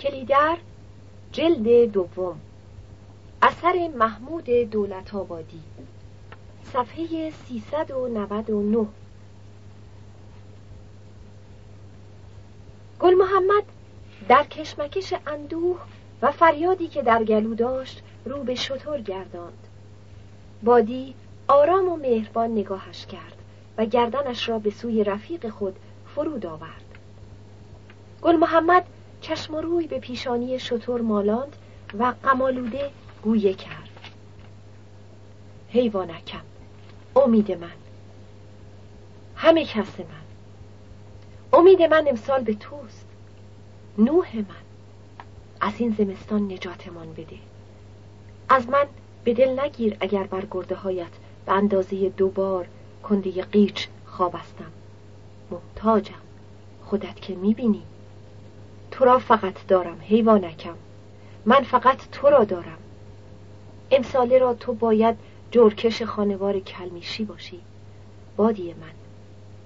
کلیدر 0.00 0.56
جلد 1.32 1.92
دوم. 1.92 2.40
اثر 3.42 3.88
محمود 3.96 4.44
دولت 4.50 5.14
آبادی 5.14 5.62
صفحه 6.72 7.30
399 7.30 8.86
گل 13.00 13.14
محمد 13.14 13.62
در 14.28 14.44
کشمکش 14.44 15.14
اندوه 15.26 15.80
و 16.22 16.32
فریادی 16.32 16.88
که 16.88 17.02
در 17.02 17.24
گلو 17.24 17.54
داشت 17.54 18.02
رو 18.24 18.42
به 18.42 18.54
شطور 18.54 19.00
گرداند. 19.00 19.66
بادی 20.62 21.14
آرام 21.48 21.88
و 21.88 21.96
مهربان 21.96 22.50
نگاهش 22.50 23.06
کرد 23.06 23.36
و 23.78 23.84
گردنش 23.84 24.48
را 24.48 24.58
به 24.58 24.70
سوی 24.70 25.04
رفیق 25.04 25.48
خود 25.48 25.76
فرود 26.14 26.46
آورد. 26.46 26.84
گل 28.22 28.36
محمد 28.36 28.86
چشم 29.20 29.56
روی 29.56 29.86
به 29.86 29.98
پیشانی 29.98 30.58
شطور 30.58 31.00
مالاند 31.00 31.56
و 31.98 32.14
قمالوده 32.22 32.90
گویه 33.22 33.54
کرد. 33.54 33.88
حیوانکم 35.68 36.40
امید 37.16 37.52
من. 37.52 37.70
همه 39.36 39.64
کس 39.64 40.00
من. 40.00 40.24
امید 41.52 41.82
من 41.82 42.04
امسال 42.08 42.42
به 42.42 42.54
توست. 42.54 43.06
نوح 43.98 44.36
من. 44.36 44.44
از 45.60 45.72
این 45.78 45.94
زمستان 45.98 46.52
نجاتمان 46.52 47.12
بده. 47.12 47.36
از 48.48 48.68
من 48.68 48.86
به 49.24 49.34
دل 49.34 49.60
نگیر 49.60 49.96
اگر 50.00 50.22
بر 50.22 50.46
گرده 50.50 50.74
هایت 50.74 51.12
به 51.46 51.52
اندازه 51.52 52.08
دوبار 52.08 52.66
کنده 53.02 53.42
قیچ 53.42 53.88
خوابستم. 54.06 54.72
محتاجم. 55.50 56.14
خودت 56.84 57.20
که 57.20 57.34
می‌بینی. 57.34 57.82
تو 59.00 59.06
را 59.06 59.18
فقط 59.18 59.66
دارم 59.68 59.98
حیوانکم 60.00 60.74
من 61.44 61.62
فقط 61.62 62.10
تو 62.12 62.30
را 62.30 62.44
دارم. 62.44 62.78
امساله 63.90 64.38
را 64.38 64.54
تو 64.54 64.72
باید 64.72 65.16
جورکش 65.50 66.02
خانوار 66.02 66.60
کلمیشی 66.60 67.24
باشی. 67.24 67.60
بادی 68.36 68.74
من 68.74 68.92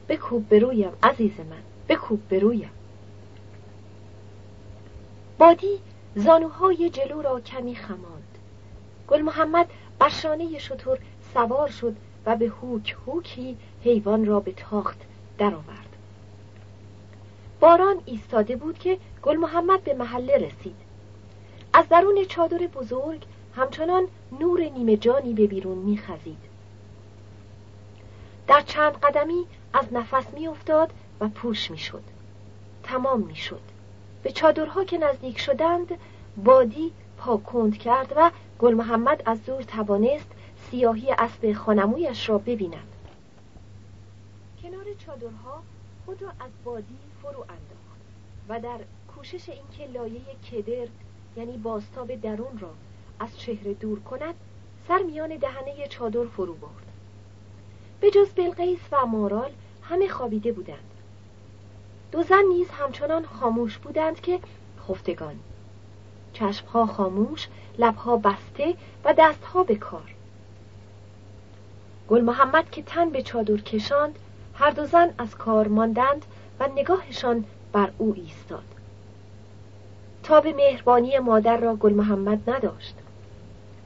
بکوب 0.09 0.49
برویم 0.49 0.93
عزیز 1.03 1.33
من 1.39 1.63
بکوب 1.89 2.29
برویم 2.29 2.71
بادی 5.39 5.79
زانوهای 6.17 6.91
جلو 6.91 7.23
را 7.23 7.41
کمی 7.41 7.77
خماند. 7.77 8.39
گل 9.09 9.23
محمد 9.23 9.71
بر 9.99 10.09
شانه 10.09 10.59
شطور 10.59 10.99
سوار 11.35 11.69
شد 11.69 11.97
و 12.27 12.37
به 12.37 12.49
هوک 12.49 12.97
هوکی 13.07 13.57
حیوان 13.85 14.27
را 14.27 14.41
به 14.41 14.53
تاخت 14.53 14.99
درآورد. 15.39 15.97
باران 17.61 17.97
ایستاده 18.07 18.57
بود 18.57 18.79
که 18.79 18.99
گل 19.25 19.37
محمد 19.37 19.85
به 19.85 19.95
محله 19.95 20.37
رسید. 20.37 20.77
از 21.73 21.89
درون 21.89 22.25
چادر 22.25 22.59
بزرگ 22.59 23.25
همچنان 23.57 24.09
نور 24.41 24.61
نیمه 24.61 24.97
جانی 24.97 25.35
به 25.35 25.47
بیرون 25.47 25.79
میخزید. 25.79 26.39
در 28.47 28.61
چند 28.61 28.93
قدمی 28.93 29.45
از 29.73 29.93
نفس 29.93 30.35
میافتاد 30.35 30.91
و 31.21 31.29
پوش 31.29 31.71
می‌شد. 31.71 32.03
تمام 32.83 33.21
می‌شد. 33.21 33.61
به 34.23 34.33
چادرها 34.33 34.85
که 34.85 34.99
نزدیک 34.99 35.39
شدند 35.39 35.99
بادی 36.45 36.93
پا 37.19 37.37
کند 37.37 37.79
کرد 37.79 38.13
و 38.17 38.31
گل 38.59 38.75
محمد 38.75 39.23
از 39.27 39.45
دور 39.45 39.63
توانست 39.63 40.31
سیاهی 40.71 41.11
اسب 41.11 41.53
خانمویش 41.53 42.29
را 42.29 42.39
ببیند. 42.39 42.89
کنار 44.63 44.85
چادرها 45.07 45.63
خود 46.07 46.23
را 46.23 46.29
از 46.29 46.51
بادی 46.65 46.99
فرو 47.23 47.41
انداخت 47.41 47.85
و 48.49 48.61
در 48.61 48.85
کوشش 49.17 49.49
اینکه 49.49 49.99
لایه 49.99 50.21
کدر 50.51 50.89
یعنی 51.37 51.57
باستاب 51.57 52.15
درون 52.15 52.59
را 52.59 52.71
از 53.21 53.39
چهره 53.39 53.75
دور 53.75 54.01
کند 54.01 54.35
سر 54.89 55.03
میان 55.03 55.37
دهنه 55.37 55.87
چادر 55.89 56.25
فرو 56.25 56.55
برد. 56.55 56.87
به 58.01 58.11
جز 58.11 58.29
بلقیس 58.29 58.81
و 58.93 59.07
مارال 59.07 59.51
همه 59.83 60.09
خوابیده 60.09 60.53
بودند. 60.53 60.91
دو 62.13 62.23
زن 62.23 62.43
نیز 62.49 62.69
همچنان 62.69 63.27
خاموش 63.27 63.79
بودند 63.79 64.21
که 64.21 64.41
خفتگان. 64.89 65.39
چشمها 66.33 66.87
خاموش 66.87 67.49
لبها 67.79 68.17
بسته 68.17 68.75
و 69.05 69.15
دستها 69.19 69.63
به 69.63 69.75
کار. 69.75 70.15
گل 72.09 72.21
محمد 72.21 72.71
که 72.71 72.83
تن 72.83 73.11
به 73.11 73.23
چادر 73.23 73.57
کشاند 73.57 74.19
هر 74.55 74.71
دو 74.71 74.87
زن 74.87 75.15
از 75.19 75.35
کار 75.35 75.69
ماندند 75.69 76.25
و 76.61 76.69
نگاهشان 76.75 77.45
بر 77.73 77.93
او 77.99 78.15
ایستاد. 78.17 78.74
تا 80.25 80.41
به 80.41 80.53
مهربانی 80.53 81.19
مادر 81.19 81.57
را 81.57 81.77
گل 81.77 81.93
محمد 81.93 82.51
نداشت. 82.51 82.95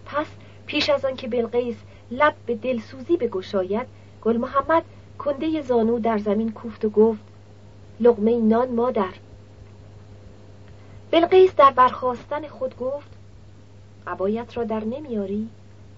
پس 0.06 0.26
پیش 0.66 0.90
از 0.90 1.04
آنکه 1.04 1.28
بلقیس 1.28 1.76
لب 2.10 2.34
به 2.46 2.54
دلسوزی 2.54 3.16
بگشاید 3.16 3.86
گل 4.22 4.36
محمد 4.36 4.82
کنده 5.18 5.62
زانو 5.62 5.98
در 5.98 6.18
زمین 6.18 6.52
کوفت 6.52 6.84
و 6.84 6.90
گفت 6.90 7.20
لغمه 8.00 8.38
نان 8.38 8.68
مادر. 8.68 9.14
بلقیس 11.10 11.54
در 11.54 11.70
برخواستن 11.70 12.48
خود 12.48 12.76
گفت 12.76 13.10
قبایت 14.06 14.56
را 14.56 14.64
در 14.64 14.84
نمیاری 14.84 15.48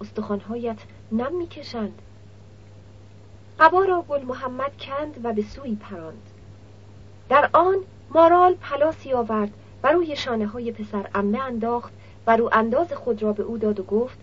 استخوانهایت 0.01 0.79
نم 1.13 1.37
می‌کشند. 1.37 2.03
قبا 3.59 3.85
را 3.85 4.05
گل 4.09 4.23
محمد 4.23 4.73
کند 4.81 5.21
و 5.25 5.33
به 5.33 5.43
سوی 5.43 5.75
پراند. 5.75 6.23
در 7.29 7.51
آن 7.53 7.77
مارال 8.11 8.55
پلاسی 8.55 9.13
آورد 9.13 9.53
و 9.83 9.93
روی 9.93 10.17
شانه 10.17 10.47
های 10.47 10.73
پسر 10.73 11.09
امه 11.15 11.43
انداخت 11.43 11.93
و 12.27 12.37
رو 12.37 12.51
انداز 12.53 12.93
خود 12.93 13.23
را 13.23 13.33
به 13.33 13.43
او 13.43 13.59
داد 13.59 13.81
و 13.81 13.83
گفت 13.83 14.19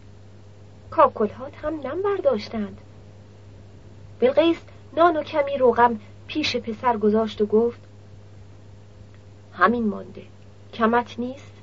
کاکلهات 0.91 1.55
هم 1.55 1.73
نم 1.73 2.01
برداشتند. 2.01 2.81
بلقیس 4.19 4.57
نان 4.97 5.17
و 5.17 5.23
کمی 5.23 5.57
روغم 5.57 5.99
پیش 6.27 6.55
پسر 6.55 6.97
گذاشت 6.97 7.41
و 7.41 7.45
گفت 7.45 7.79
همین 9.53 9.87
مانده 9.87 10.21
کمت 10.73 11.19
نیست؟ 11.19 11.53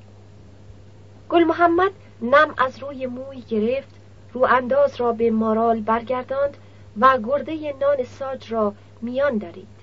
گل 1.29 1.45
محمد 1.45 1.93
نم 2.23 2.55
از 2.57 2.79
روی 2.79 3.07
موی 3.07 3.41
گرفت 3.41 3.95
رو 4.33 4.45
انداز 4.45 5.01
را 5.01 5.13
به 5.13 5.31
مارال 5.31 5.81
برگرداند 5.81 6.57
و 7.01 7.19
گرده 7.19 7.75
نان 7.81 8.05
ساج 8.05 8.53
را 8.53 8.75
میان 9.03 9.39
درید. 9.39 9.74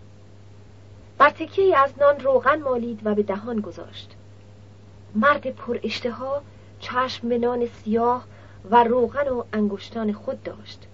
بر 1.21 1.29
تکیه 1.29 1.77
از 1.77 1.93
نان 1.99 2.19
روغن 2.19 2.61
مالید 2.61 2.99
و 3.03 3.15
به 3.15 3.23
دهان 3.23 3.59
گذاشت. 3.59 4.11
مرد 5.15 5.55
پر 5.55 5.79
اشتها 5.83 6.41
چشم 6.79 7.33
نان 7.33 7.67
سیاه 7.67 8.23
و 8.71 8.83
روغن 8.83 9.27
و 9.27 9.43
انگشتان 9.53 10.13
خود 10.13 10.43
داشت. 10.43 10.87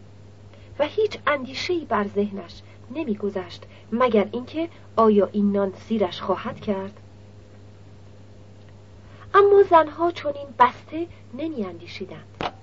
و 0.79 0.85
هیچ 0.85 1.17
اندیشهای 1.27 1.85
بر 1.85 2.07
ذهنش 2.07 2.61
نمیگذشت 2.91 3.63
مگر 3.91 4.27
اینکه 4.31 4.69
آیا 4.95 5.29
این 5.31 5.51
نان 5.51 5.73
سیرش 5.87 6.21
خواهد 6.21 6.59
کرد؟ 6.59 6.99
اما 9.33 9.63
زنها 9.69 10.11
چنین 10.11 10.47
بسته 10.59 11.07
نمی 11.33 11.63
اندیشیدند 11.65 12.53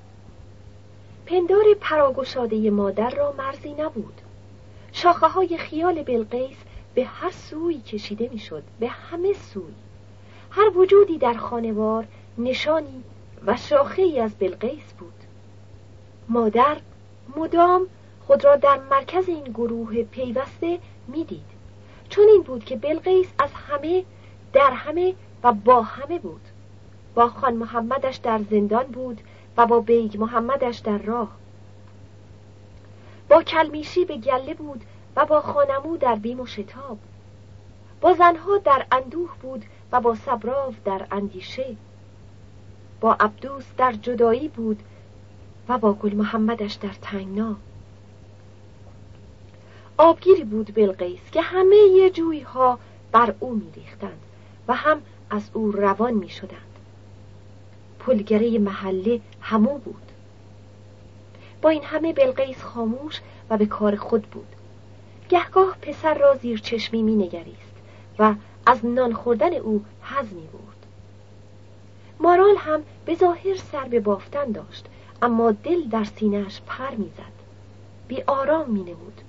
پندار 1.27 1.65
پراگشاده 1.81 2.71
مادر 2.71 3.11
را 3.11 3.35
مرزی 3.39 3.73
نبود. 3.73 4.21
شاخه 4.93 5.27
های 5.27 5.59
خیال 5.59 6.03
بلقیس 6.03 6.57
به 6.95 7.05
هر 7.05 7.31
سوی 7.31 7.81
کشیده 7.81 8.29
می‌شد 8.33 8.63
به 8.81 8.89
همه 8.89 9.33
سوی. 9.33 9.75
هر 10.51 10.79
وجودی 10.79 11.19
در 11.19 11.35
خانوار 11.35 12.07
نشانی 12.39 13.03
و 13.47 13.57
شاخه 13.57 14.03
ای 14.03 14.21
از 14.21 14.35
بلقیس 14.35 14.93
بود. 14.99 15.13
مادر 16.29 16.77
مدام 17.37 17.87
خود 18.27 18.45
را 18.45 18.57
در 18.57 18.81
مرکز 18.91 19.29
این 19.29 19.45
گروه 19.45 20.03
پیوسته 20.03 20.79
می‌دید. 21.09 21.55
چون 22.09 22.25
این 22.29 22.43
بود 22.43 22.65
که 22.65 22.77
بلقیس 22.77 23.27
از 23.39 23.51
همه 23.53 24.05
در 24.53 24.71
همه 24.71 25.15
و 25.43 25.53
با 25.53 25.83
همه 25.83 26.19
بود. 26.19 26.41
با 27.15 27.29
خان 27.29 27.55
محمدش 27.55 28.17
در 28.17 28.41
زندان 28.51 28.87
بود 28.87 29.21
و 29.57 29.67
با 29.67 29.81
بیگ 29.81 30.17
محمدش 30.19 30.79
در 30.79 30.99
راه. 30.99 31.31
با 33.29 33.43
کلمیشی 33.43 34.05
به 34.05 34.17
گله 34.17 34.55
بود 34.55 34.85
و 35.17 35.27
با 35.27 35.41
خانمو 35.41 35.97
در 35.97 36.15
بیم 36.15 36.41
و 36.41 36.47
شتاب. 36.47 36.99
با 38.01 38.15
زنها 38.15 38.59
در 38.59 38.87
اندوه 38.93 39.31
بود 39.43 39.65
و 39.93 40.01
با 40.01 40.15
صبراو 40.15 40.75
در 40.85 41.07
اندیشه. 41.11 41.77
با 43.01 43.15
عبدوس 43.15 43.65
در 43.77 43.93
جدایی 43.93 44.49
بود 44.49 44.83
و 45.69 45.79
با 45.79 45.93
گل 45.93 46.15
محمدش 46.15 46.73
در 46.73 46.95
تنگنا. 47.03 47.57
آبگیری 49.99 50.45
بود 50.45 50.75
بلقیس 50.75 51.31
که 51.33 51.43
همه 51.43 51.77
یه 51.77 52.11
جوی 52.11 52.41
ها 52.41 52.79
بر 53.13 53.35
او 53.41 53.55
میریختند 53.55 54.21
و 54.69 54.75
هم 54.75 55.03
از 55.31 55.51
او 55.53 55.73
روان 55.73 56.15
می 56.15 56.29
شدند 56.29 56.79
پلگره 57.99 58.59
محله 58.59 59.21
همو 59.41 59.79
بود. 59.79 60.03
با 61.63 61.71
این 61.71 61.85
همه 61.85 62.13
بلقیس 62.13 62.63
خاموش 62.63 63.21
و 63.51 63.57
به 63.57 63.67
کار 63.67 63.97
خود 63.97 64.23
بود. 64.23 64.47
گهگاه 65.29 65.77
پسر 65.83 66.15
را 66.15 66.35
زیر 66.35 66.59
چشمی 66.59 67.03
می 67.03 67.17
نگریست 67.17 67.75
و 68.19 68.35
از 68.67 68.87
نان 68.87 69.13
خوردن 69.13 69.55
او 69.55 69.85
حز 70.03 70.33
می 70.33 70.47
بود 70.47 70.75
مارال 72.21 72.57
هم 72.59 72.83
به 73.07 73.15
ظاهر 73.15 73.57
سر 73.57 73.85
به 73.85 74.01
بافتن 74.01 74.53
داشت 74.53 74.87
اما 75.23 75.53
دل 75.53 75.89
در 75.89 76.05
سینهش 76.05 76.61
پر 76.67 76.91
می‌زد. 76.91 77.35
بی 78.09 78.23
آرام 78.23 78.71
می 78.71 78.83
نمود. 78.83 79.21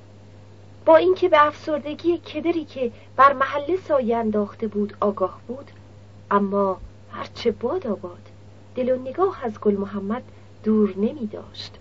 با 0.86 0.96
اینکه 0.96 1.30
به 1.30 1.48
افسردگی 1.48 2.18
کدری 2.18 2.66
که 2.66 2.92
بر 3.16 3.34
محله 3.34 3.78
سایه 3.78 4.18
انداخته 4.18 4.68
بود 4.68 4.98
آگاه 5.00 5.40
بود 5.48 5.72
اما 6.32 6.78
هرچه 7.12 7.52
باد 7.52 7.88
آباد 7.88 8.30
دل 8.76 8.90
و 8.90 8.96
نگاه 8.96 9.46
از 9.46 9.60
گل 9.60 9.78
محمد 9.78 10.24
دور 10.64 10.94
نمی 10.98 11.28
داشت 11.28 11.74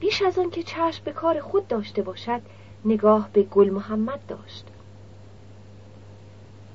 بیش 0.00 0.22
از 0.22 0.38
آن 0.38 0.50
که 0.50 0.62
چشم 0.62 1.04
به 1.04 1.12
کار 1.12 1.40
خود 1.40 1.68
داشته 1.68 2.02
باشد 2.02 2.40
نگاه 2.84 3.28
به 3.32 3.42
گل 3.42 3.70
محمد 3.70 4.20
داشت. 4.28 4.64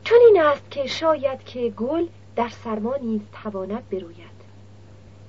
چون 0.04 0.18
این 0.28 0.42
است 0.42 0.72
که 0.72 0.88
شاید 0.88 1.44
که 1.44 1.70
گل 1.70 2.08
در 2.36 2.50
سرما 2.50 2.96
نیز 2.96 3.22
تواند 3.44 3.90
بروید. 3.90 4.42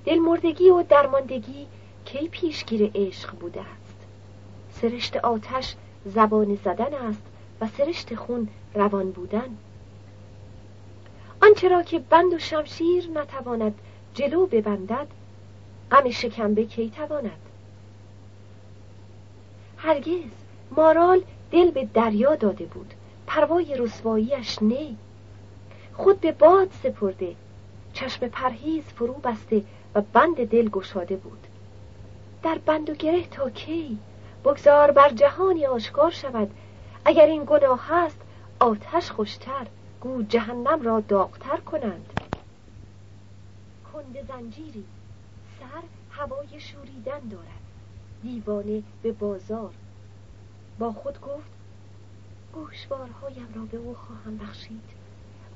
دلمردگی 0.04 0.70
و 0.70 0.82
درماندگی 0.82 1.66
کی 2.04 2.28
پیشگیر 2.28 2.90
عشق 2.94 3.30
بوده 3.30 3.60
است؟ 3.60 3.96
سرشت 4.70 5.16
آتش 5.16 5.74
زبان 6.04 6.54
زدن 6.64 6.94
است 6.94 7.22
و 7.60 7.68
سرشت 7.78 8.14
خون 8.14 8.48
روان 8.74 9.10
بودن. 9.10 9.56
آنچه 11.42 11.84
که 11.84 11.98
بند 11.98 12.34
و 12.34 12.38
شمشیر 12.38 13.10
نتواند 13.14 13.74
جلو 14.14 14.46
ببندد 14.46 15.06
غم 15.90 16.10
شکمبه 16.10 16.64
کی 16.64 16.90
تواند؟ 16.90 17.51
هرگز. 19.82 20.31
مارال 20.76 21.23
دل 21.50 21.70
به 21.70 21.84
دریا 21.84 22.37
داده 22.37 22.64
بود. 22.64 22.94
پروای 23.26 23.76
رسواییش 23.76 24.62
نه. 24.62 24.94
خود 25.94 26.20
به 26.20 26.32
باد 26.32 26.70
سپرده. 26.82 27.34
چشم 27.93 28.29
پرهیز 28.29 28.84
فرو 28.84 29.12
بسته 29.12 29.64
و 29.94 30.00
بند 30.00 30.49
دل 30.49 30.69
گشاده 30.69 31.17
بود. 31.17 31.46
در 32.43 32.58
بند 32.67 32.90
و 32.90 32.94
گره 32.94 33.26
تا 33.26 33.50
کی؟ 33.50 33.99
بگذار 34.44 34.90
بر 34.90 35.11
جهانی 35.11 35.67
آشکار 35.67 36.11
شود. 36.11 36.50
اگر 37.05 37.26
این 37.26 37.44
گناه 37.46 37.87
هست 37.88 38.20
آتش 38.61 39.11
خوشتر. 39.11 39.67
گو 40.00 40.23
جهنم 40.23 40.82
را 40.82 41.00
داغتر 41.00 41.56
کنند. 41.56 42.12
کند 43.93 44.29
زنجیری. 44.29 44.84
سر 45.61 45.82
هوای 46.11 46.61
شوریدن 46.61 47.29
دارد. 47.31 47.61
دیوانه 48.22 48.82
به 49.02 49.12
بازار. 49.12 49.70
با 50.78 50.92
خود 50.92 51.20
گفت 51.20 51.50
گوشوارهایم 52.52 53.48
را 53.54 53.62
به 53.62 53.76
او 53.76 53.94
خواهم 53.94 54.38
بخشید. 54.38 54.82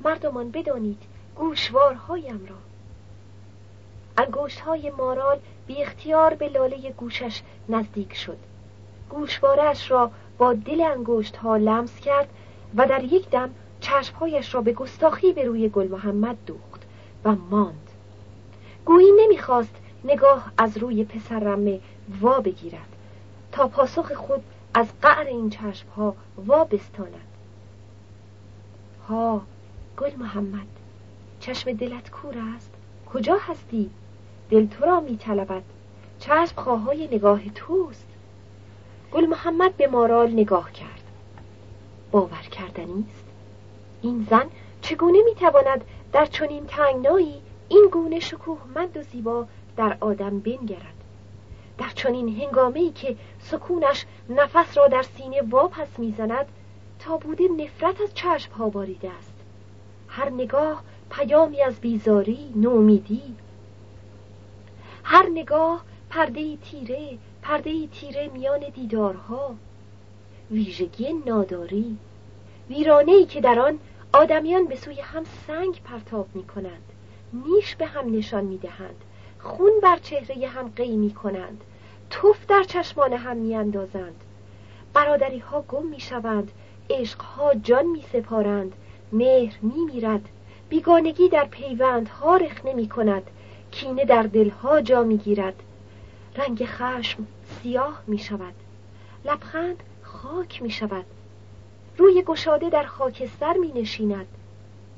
مردمان 0.04 0.50
بدانید 0.50 1.02
گوشوارهایم 1.36 2.46
را. 2.48 2.56
انگشت 4.18 4.60
های 4.60 4.90
مارال 4.90 5.38
بی 5.66 5.82
اختیار 5.82 6.34
به 6.34 6.48
لاله 6.48 6.90
گوشش 6.96 7.42
نزدیک 7.68 8.14
شد. 8.14 8.38
گوشوارش 9.10 9.90
را 9.90 10.10
با 10.38 10.54
دل 10.54 10.80
انگشت 10.80 11.36
ها 11.36 11.56
لمس 11.56 12.00
کرد 12.00 12.28
و 12.76 12.86
در 12.86 13.04
یک 13.04 13.30
دم 13.30 13.50
چشمهایش 13.80 14.54
را 14.54 14.60
به 14.60 14.72
گستاخی 14.72 15.32
به 15.32 15.44
روی 15.44 15.68
گل 15.68 15.88
محمد 15.88 16.36
دوخت 16.46 16.82
و 17.24 17.34
ماند. 17.50 17.90
گویی 18.84 19.12
نمی‌خواست 19.18 19.74
نگاه 20.06 20.52
از 20.58 20.78
روی 20.78 21.04
پسر 21.04 21.38
رمه 21.38 21.80
وا 22.20 22.40
بگیرد 22.40 22.96
تا 23.52 23.68
پاسخ 23.68 24.12
خود 24.12 24.42
از 24.74 24.86
قعر 25.02 25.26
این 25.26 25.50
چشمها 25.50 26.14
وا 26.46 26.64
بستاند. 26.64 27.26
ها 29.08 29.42
گل 29.98 30.16
محمد 30.16 30.66
چشم 31.40 31.72
دلت 31.72 32.10
کور 32.10 32.34
است؟ 32.56 32.70
کجا 33.12 33.36
هستی؟ 33.36 33.90
دل 34.50 34.66
تو 34.66 34.84
را 34.84 35.00
می 35.00 35.16
طلبد. 35.16 35.62
چشم 36.18 36.56
خواهای 36.56 37.06
نگاه 37.06 37.40
توست. 37.54 38.06
گل 39.12 39.26
محمد 39.26 39.76
به 39.76 39.86
مارال 39.86 40.32
نگاه 40.32 40.72
کرد. 40.72 41.02
باور 42.10 42.42
کردنی 42.50 43.04
است؟ 43.14 43.24
این 44.02 44.26
زن 44.30 44.46
چگونه 44.82 45.18
می‌تواند 45.24 45.84
در 46.12 46.26
چنین 46.26 46.66
تنگنایی 46.66 47.42
این 47.68 47.88
گونه 47.92 48.20
شکوهمند 48.20 48.96
و 48.96 49.02
زیبا 49.02 49.46
در 49.76 49.96
آدم 50.00 50.40
بنگرد. 50.40 50.94
در 51.78 51.88
چنین 51.94 52.40
هنگامه 52.40 52.92
که 52.92 53.16
سکونش 53.38 54.06
نفس 54.28 54.76
را 54.76 54.88
در 54.88 55.02
سینه 55.02 55.42
واپس 55.42 55.98
می‌زند 55.98 56.46
تا 56.98 57.16
بوده 57.16 57.44
نفرت 57.48 58.00
از 58.00 58.14
چشم 58.14 58.52
ها 58.52 58.68
باریده 58.68 59.10
است. 59.10 59.34
هر 60.08 60.30
نگاه 60.30 60.82
پیامی 61.10 61.62
از 61.62 61.80
بیزاری 61.80 62.52
نومیدی. 62.56 63.22
هر 65.04 65.28
نگاه 65.28 65.84
پرده 66.10 66.56
تیره 66.56 67.18
پرده 67.42 67.86
تیره 67.86 68.30
میان 68.34 68.60
دیدارها. 68.74 69.54
ویژگی 70.50 71.12
ناداری. 71.12 71.98
ویرانه 72.70 73.12
ای 73.12 73.26
که 73.26 73.40
در 73.40 73.58
آن 73.58 73.78
آدمیان 74.12 74.64
به 74.64 74.76
سوی 74.76 75.00
هم 75.00 75.24
سنگ 75.46 75.80
پرتاب 75.84 76.28
می 76.34 76.44
کنند 76.44 76.82
نیش 77.32 77.76
به 77.76 77.86
هم 77.86 78.16
نشان 78.16 78.44
می 78.44 78.58
دهند 78.58 79.04
خون 79.46 79.72
بر 79.82 79.96
چهره 79.96 80.48
هم 80.48 80.72
قی 80.76 80.96
می 80.96 81.14
کنند. 81.14 81.64
توف 82.10 82.46
در 82.46 82.62
چشمان 82.62 83.12
هم 83.12 83.36
می 83.36 83.56
اندازند 83.56 84.14
برادری 84.94 85.38
ها 85.38 85.64
گم 85.68 85.86
می 85.86 86.00
شوند 86.00 86.52
عشق 86.90 87.20
ها 87.20 87.54
جان 87.54 87.86
می 87.86 88.04
سپارند 88.12 88.72
مهر 89.12 89.58
می 89.62 89.84
میرد 89.92 90.28
بیگانگی 90.68 91.28
در 91.28 91.44
پیوند 91.44 92.08
ها 92.08 92.36
رخ 92.36 92.66
نمی 92.66 92.88
کند 92.88 93.22
کینه 93.70 94.04
در 94.04 94.22
دلها 94.22 94.80
جا 94.80 95.02
می 95.02 95.16
گیرد 95.16 95.62
رنگ 96.36 96.64
خشم 96.64 97.26
سیاه 97.62 98.02
می 98.06 98.18
شود 98.18 98.54
لبخند 99.24 99.82
خاک 100.02 100.62
می 100.62 100.70
شود 100.70 101.04
روی 101.98 102.22
گشاده 102.22 102.70
در 102.70 102.84
خاکستر 102.84 103.52
می 103.52 103.72
نشیند 103.72 104.26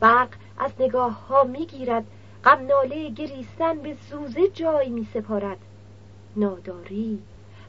برق 0.01 0.29
از 0.59 0.71
نگاه 0.81 1.27
ها 1.27 1.45
می 1.45 1.67
گیرد 1.67 2.05
غمناله 2.45 3.11
گریستن 3.11 3.79
به 3.79 3.97
زوزه 4.11 4.49
جای 4.49 4.89
می 4.89 5.09
سپارد. 5.15 5.59
ناداری. 6.37 7.19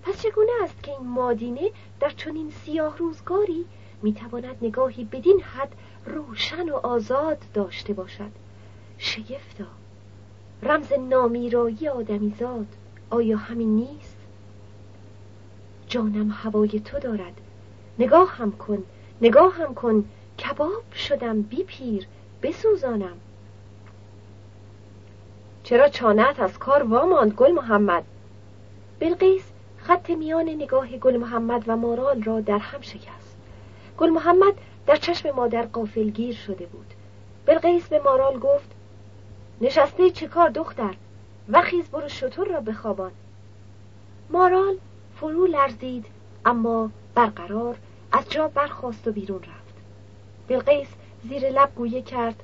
پس 0.04 0.22
چگونه 0.22 0.52
است 0.64 0.84
که 0.84 0.92
این 0.92 1.08
مادینه 1.08 1.72
در 2.00 2.10
چنین 2.10 2.52
سیاه 2.52 2.98
روزگاری 2.98 3.66
می 4.02 4.14
تواند 4.14 4.58
نگاهی 4.62 5.04
بدین 5.04 5.42
حد 5.42 5.76
روشن 6.06 6.70
و 6.70 6.76
آزاد 6.76 7.38
داشته 7.54 7.94
باشد؟ 7.94 8.32
شگفتا. 8.98 9.66
رمز 10.64 10.94
نامیرایی 10.94 11.88
آدمیزاد 11.88 12.68
آیا 13.10 13.38
همین 13.38 13.76
نیست؟ 13.76 14.18
جانم 15.88 16.32
هوای 16.32 16.80
تو 16.80 17.00
دارد. 17.00 17.42
نگاه 18.00 18.30
هم 18.30 18.52
کن. 18.52 18.84
نگاه 19.22 19.54
هم 19.54 19.74
کن. 19.74 20.06
کباب 20.40 20.94
شدم. 20.94 21.42
بی 21.42 21.64
پیر 21.64 22.08
بسوزانم. 22.42 23.18
چرا 25.70 25.90
چانت 25.90 26.40
از 26.40 26.60
کار 26.60 26.84
واماند 26.84 27.34
گل 27.34 27.52
محمد؟ 27.52 28.04
بلقیس 29.00 29.52
خط 29.78 30.10
میان 30.10 30.50
نگاه 30.50 30.88
گل 30.88 31.18
محمد 31.18 31.64
و 31.68 31.78
مارال 31.78 32.24
را 32.24 32.42
در 32.42 32.58
هم 32.58 32.82
شکست. 32.82 33.38
گل 33.98 34.10
محمد 34.10 34.54
در 34.88 34.96
چشم 34.96 35.32
مادر 35.32 35.62
قافلگیر 35.62 36.36
شده 36.36 36.66
بود. 36.66 36.94
بلقیس 37.46 37.88
به 37.88 38.00
مارال 38.00 38.40
گفت 38.40 38.72
نشسته 39.62 40.10
چه 40.10 40.28
کار 40.28 40.50
دختر؟ 40.50 40.96
و 41.50 41.62
خیز 41.62 41.90
برو 41.90 42.08
شطور 42.08 42.48
را 42.48 42.60
بخوابان. 42.60 43.12
مارال 44.30 44.78
فرو 45.20 45.46
لرزید 45.46 46.06
اما 46.46 46.90
برقرار 47.16 47.76
از 48.12 48.30
جا 48.30 48.48
برخواست 48.48 49.08
و 49.08 49.12
بیرون 49.12 49.40
رفت. 49.40 49.76
بلقیس 50.48 50.90
زیر 51.24 51.50
لب 51.50 51.76
گویه 51.76 52.02
کرد 52.02 52.44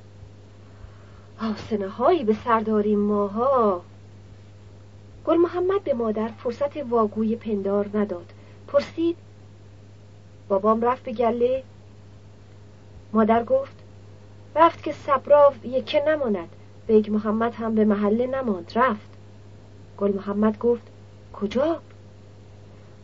آسنه 1.42 1.88
هایی 1.88 2.24
به 2.24 2.36
سرداری 2.44 2.96
ماها. 2.96 3.82
گل 5.24 5.36
محمد 5.36 5.84
به 5.84 5.94
مادر 5.94 6.28
فرصت 6.28 6.76
واگوی 6.76 7.36
پندار 7.36 7.90
نداد. 7.94 8.32
پرسید 8.68 9.16
بابام 10.48 10.82
رفت 10.82 11.02
به 11.02 11.12
گله؟ 11.12 11.62
مادر 13.12 13.44
گفت 13.44 13.76
رفت 14.56 14.82
که 14.82 14.92
سبراو 14.92 15.52
یکه 15.64 16.04
نماند. 16.08 16.48
بیگ 16.86 17.10
محمد 17.10 17.54
هم 17.54 17.74
به 17.74 17.84
محله 17.84 18.26
نماند. 18.26 18.72
رفت. 18.74 19.10
گل 19.98 20.12
محمد 20.12 20.58
گفت 20.58 20.86
کجا؟ 21.32 21.80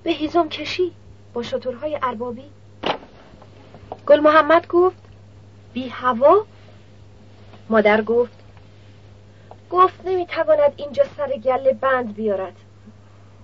به 0.03 0.11
هیزم 0.11 0.49
کشی 0.49 0.93
با 1.33 1.43
شطورهای 1.43 1.99
اربابی. 2.03 2.45
گل 4.07 4.21
محمد 4.21 4.67
گفت 4.67 5.03
بی 5.73 5.89
هوا؟ 5.89 6.45
مادر 7.71 8.03
گفت 8.03 8.43
گفت 9.71 10.07
نمی‌تواند 10.07 10.73
اینجا 10.77 11.05
سر 11.17 11.37
گله 11.37 11.73
بند 11.73 12.15
بیارد. 12.15 12.57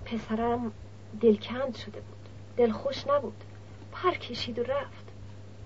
پسرم 0.05 0.71
دلکند 1.21 1.75
شده 1.75 1.99
بود. 1.99 2.29
دلخوش 2.57 3.07
نبود. 3.07 3.43
پر 3.91 4.11
کشید 4.11 4.59
و 4.59 4.63
رفت. 4.63 5.05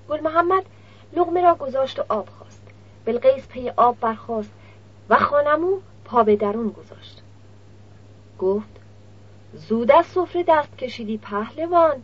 گل 0.09 0.19
محمد 0.19 0.63
لغمه 1.13 1.41
را 1.41 1.55
گذاشت 1.55 1.99
و 1.99 2.03
آب 2.09 2.29
خواست. 2.29 2.61
بلقیس 3.05 3.47
پی 3.47 3.69
آب 3.69 3.99
برخواست 3.99 4.51
و 5.09 5.15
خانمو 5.15 5.79
پا 6.05 6.23
به 6.23 6.35
درون 6.35 6.69
گذاشت. 6.69 7.21
گفت 8.39 8.79
زود 9.53 9.91
از 9.91 10.05
سفره 10.05 10.43
دست 10.47 10.77
کشیدی 10.77 11.17
پهلوان. 11.17 12.03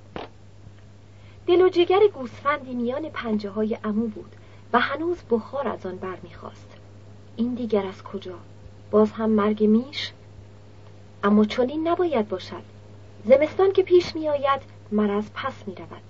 دل 1.48 1.62
و 1.62 1.70
جگر 1.70 2.00
گوسفندی 2.14 2.74
میان 2.74 3.10
پنجه 3.10 3.50
های 3.50 3.78
امو 3.84 4.08
بود. 4.08 4.36
و 4.74 4.80
هنوز 4.80 5.18
بخار 5.30 5.68
از 5.68 5.86
آن 5.86 5.96
بر 5.96 6.18
می‌خواست 6.24 6.68
این 7.36 7.54
دیگر 7.54 7.86
از 7.86 8.04
کجا؟ 8.04 8.36
باز 8.92 9.12
هم 9.12 9.30
مرگ 9.30 9.64
میش؟ 9.64 10.12
اما 11.24 11.46
چنین 11.46 11.88
نباید 11.88 12.28
باشد. 12.28 12.64
زمستان 13.26 13.72
که 13.72 13.84
پیش 13.84 14.16
میآید 14.16 14.62
مرض 14.92 15.30
پس 15.34 15.68
می 15.68 15.76
رود 15.76 16.02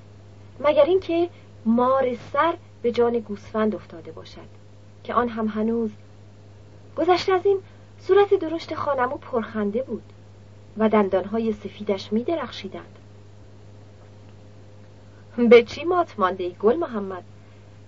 مگر 0.60 0.86
اینکه 0.86 1.30
مار 1.66 2.16
سر 2.34 2.54
به 2.82 2.92
جان 2.92 3.20
گوسفند 3.20 3.76
افتاده 3.76 4.12
باشد 4.12 4.48
که 5.04 5.14
آن 5.14 5.30
هم 5.30 5.48
هنوز 5.48 5.92
گذشته 6.98 7.34
از 7.34 7.46
این 7.46 7.60
صورت 8.00 8.34
درشت 8.34 8.76
خانمو 8.76 9.18
پرخنده 9.18 9.84
بود 9.84 10.04
و 10.78 10.90
دندانهای 10.90 11.54
سفیدش 11.54 12.14
می 12.14 12.24
درخشیدند 12.24 13.00
به 15.50 15.64
چی 15.64 15.84
مات 15.84 16.20
مانده 16.20 16.50
گل 16.50 16.76
محمد؟ 16.76 17.24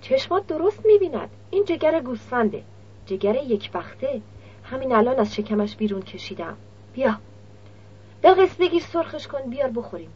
چشمات 0.02 0.48
درست 0.48 0.86
می 0.86 0.98
بیند 0.98 1.30
این 1.52 1.66
جگر 1.66 2.02
گوسفنده. 2.02 2.64
جگر 3.06 3.36
یک 3.36 3.72
بخته. 3.72 4.22
همین 4.64 4.96
الان 4.96 5.20
از 5.20 5.36
شکمش 5.36 5.76
بیرون 5.76 6.02
کشیدم. 6.02 6.58
بیا. 6.94 7.18
بلقیس 8.22 8.56
بگیر 8.56 8.82
سرخش 8.82 9.28
کن. 9.28 9.50
بیار 9.50 9.70
بخوریم. 9.70 10.10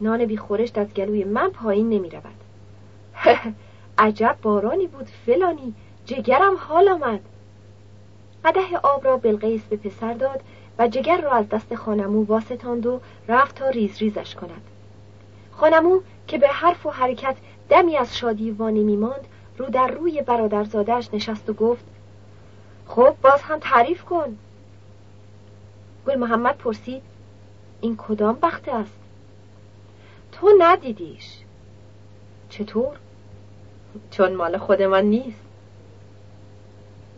نان 0.00 0.24
بی 0.24 0.36
خورشت 0.36 0.78
از 0.78 0.94
گلوی 0.94 1.24
من 1.24 1.50
پایین 1.50 1.88
نمی 1.88 2.10
رود 2.10 2.34
عجب 3.98 4.36
بارانی 4.42 4.86
بود 4.86 5.08
فلانی. 5.26 5.74
جگرم 6.06 6.56
حال 6.56 6.88
آمد. 6.88 7.20
قده 8.44 8.76
آب 8.82 9.04
را 9.04 9.16
بلقیس 9.16 9.62
به 9.62 9.76
پسر 9.76 10.14
داد 10.14 10.40
و 10.78 10.88
جگر 10.88 11.20
را 11.20 11.32
از 11.32 11.48
دست 11.48 11.74
خانمو 11.74 12.24
واسطاند 12.24 12.86
و 12.86 13.00
رفت 13.28 13.54
تا 13.54 13.68
ریز 13.68 13.98
ریزش 13.98 14.34
کند. 14.34 14.62
خانمو 15.52 16.00
که 16.26 16.38
به 16.38 16.48
حرف 16.48 16.86
و 16.86 16.90
حرکت 16.90 17.36
دمی 17.68 17.96
از 17.96 18.16
شادی 18.16 18.50
وانی 18.50 18.82
میماند 18.82 19.28
رو 19.58 19.66
در 19.66 19.86
روی 19.86 20.22
برادرزادهش 20.22 21.08
نشست 21.12 21.50
و 21.50 21.52
گفت 21.52 21.84
خب 22.86 23.16
باز 23.22 23.42
هم 23.42 23.58
تعریف 23.58 24.04
کن. 24.04 24.38
گل 26.06 26.14
محمد 26.14 26.56
پرسید 26.56 27.02
این 27.80 27.96
کدام 27.96 28.38
بخته 28.42 28.72
است؟ 28.72 28.98
تو 30.32 30.50
ندیدیش. 30.58 31.38
چطور؟ 32.48 32.96
چون 34.10 34.34
مال 34.34 34.58
خود 34.58 34.82
من 34.82 35.04
نیست. 35.04 35.40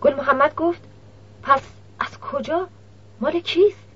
گل 0.00 0.14
محمد 0.14 0.54
گفت 0.54 0.82
پس 1.42 1.62
از 2.00 2.20
کجا؟ 2.20 2.68
مال 3.20 3.40
کیست؟ 3.40 3.86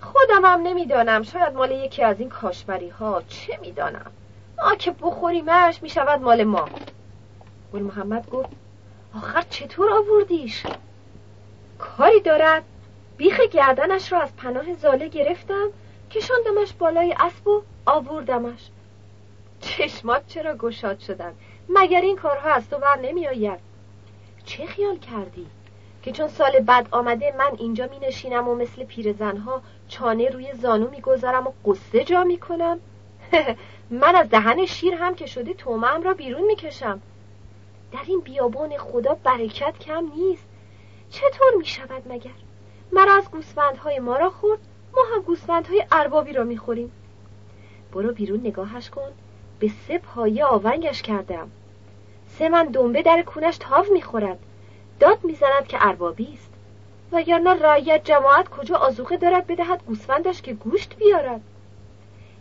خودم 0.00 0.44
هم 0.44 0.62
نمی‌دانم. 0.62 1.22
شاید 1.22 1.54
مال 1.54 1.70
یکی 1.70 2.02
از 2.02 2.20
این 2.20 2.28
کاشبری 2.28 2.88
ها 2.88 3.22
چه 3.28 3.58
می‌دانم؟ 3.62 4.10
ما 4.62 4.74
که 4.74 4.90
بخوریمش 4.90 5.82
می‌شود 5.82 6.20
مال 6.20 6.44
ما. 6.44 6.70
گل 7.72 7.82
محمد 7.82 8.30
گفت 8.30 8.48
آخر 9.16 9.42
چطور 9.42 9.90
آوردیش؟ 9.92 10.66
کاری 11.78 12.20
دارد. 12.20 12.64
بیخ 13.16 13.40
گردنش 13.40 14.12
را 14.12 14.20
از 14.20 14.36
پناه 14.36 14.74
زاله 14.74 15.08
گرفتم 15.08 15.68
کشاندمش 16.10 16.72
بالای 16.72 17.14
اسب 17.20 17.48
و 17.48 17.62
آوردمش. 17.86 18.70
چشمات 19.60 20.26
چرا 20.26 20.56
گشاد 20.56 20.98
شدن 20.98 21.34
مگر 21.68 22.00
این 22.00 22.16
کارها 22.16 22.50
از 22.50 22.70
تو 22.70 22.78
بر 22.78 22.98
نمی 23.02 23.28
آید 23.28 23.60
چه 24.44 24.66
خیال 24.66 24.98
کردی؟ 24.98 25.46
که 26.02 26.12
چون 26.12 26.28
سال 26.28 26.60
بعد 26.60 26.88
آمده 26.90 27.34
من 27.38 27.56
اینجا 27.58 27.86
می 27.86 27.98
نشینم 27.98 28.48
و 28.48 28.54
مثل 28.54 28.84
پیرزنها 28.84 29.62
چانه 29.88 30.28
روی 30.28 30.52
زانو 30.52 30.90
می 30.90 31.00
گذارم 31.00 31.46
و 31.46 31.52
قصه 31.64 32.04
جا 32.04 32.24
می 32.24 32.38
کنم 32.38 32.80
من 33.90 34.16
از 34.16 34.30
دهن 34.30 34.66
شیر 34.66 34.94
هم 34.94 35.14
که 35.14 35.26
شده 35.26 35.54
تومم 35.54 36.02
را 36.02 36.14
بیرون 36.14 36.44
می 36.44 36.56
کشم 36.56 37.00
در 37.92 37.98
این 38.06 38.20
بیابان 38.20 38.76
خدا 38.76 39.14
برکت 39.14 39.78
کم 39.78 40.12
نیست. 40.16 40.44
چطور 41.10 41.54
می 41.58 41.64
شود 41.64 42.02
مگر؟ 42.08 42.30
مرا 42.92 43.12
از 43.12 43.30
گوسفندهای 43.30 43.98
ما 43.98 44.16
را 44.16 44.30
خورد 44.30 44.58
ما 44.96 45.02
هم 45.14 45.22
گوسفندهای 45.22 45.84
اربابی 45.92 46.32
را 46.32 46.44
می‌خوریم. 46.44 46.92
برو 47.92 48.12
بیرون 48.12 48.40
نگاهش 48.40 48.90
کن 48.90 49.10
به 49.60 49.70
سه 49.88 49.98
پایه 49.98 50.44
آونگش 50.44 51.02
کردم. 51.02 51.50
سه 52.38 52.48
من 52.48 52.66
دنبه 52.66 53.02
در 53.02 53.22
کونش 53.22 53.58
تاو 53.58 53.86
می‌خورد. 53.92 54.38
داد 55.00 55.24
می‌زند 55.24 55.66
که 55.68 55.78
اربابی 55.80 56.34
است. 56.34 56.50
وگرنه 57.12 57.54
رایت 57.54 58.04
جماعت 58.04 58.48
کجا 58.48 58.76
آزوخه 58.76 59.16
دارد 59.16 59.46
بدهد 59.46 59.82
گوسفندش 59.86 60.42
که 60.42 60.52
گوشت 60.52 60.96
بیارد. 60.98 61.40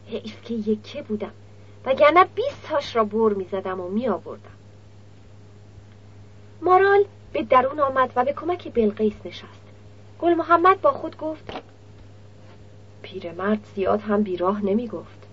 حیف 0.08 0.44
که 0.44 0.54
یکه 0.54 1.02
بودم. 1.02 1.32
وگرنه 1.86 2.24
بیست 2.24 2.64
تاش 2.64 2.96
را 2.96 3.04
بر 3.04 3.34
می‌زدم 3.34 3.80
و 3.80 3.90
میآوردم. 3.90 4.58
مارال 6.62 7.06
به 7.34 7.44
درون 7.44 7.80
آمد 7.80 8.12
و 8.16 8.26
به 8.26 8.34
کمک 8.34 8.74
بلقیس 8.74 9.16
نشست. 9.26 9.68
گل 10.20 10.34
محمد 10.34 10.82
با 10.82 10.92
خود 10.92 11.18
گفت 11.18 11.52
پیرمرد 13.02 13.68
زیاد 13.76 14.02
هم 14.02 14.24
بیراه 14.24 14.66
نمی 14.66 14.88
گفت 14.88 15.28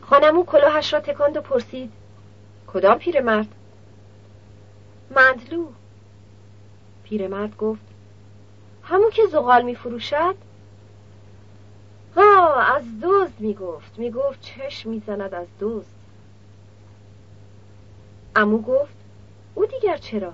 خانمو 0.00 0.44
کلاهش 0.44 0.92
را 0.92 1.00
تکاند 1.00 1.36
و 1.36 1.40
پرسید 1.40 1.92
کدام 2.66 2.98
پیرمرد؟ 2.98 3.48
مندلو. 5.16 5.66
پیرمرد 7.04 7.56
گفت 7.56 7.82
همون 8.82 9.10
که 9.10 9.22
زغال 9.26 9.62
می 9.62 9.74
فروشد 9.74 10.34
ها 12.18 12.54
از 12.54 13.00
دوز 13.00 13.30
می 13.38 13.54
گفت 13.54 13.98
می 13.98 14.10
گفت 14.10 14.40
چشم 14.40 14.90
می 14.90 15.02
زند 15.06 15.34
از 15.34 15.46
دوز 15.60 15.84
امو 18.36 18.58
گفت 18.62 18.94
او 19.54 19.66
دیگر 19.66 19.96
چرا؟ 19.96 20.32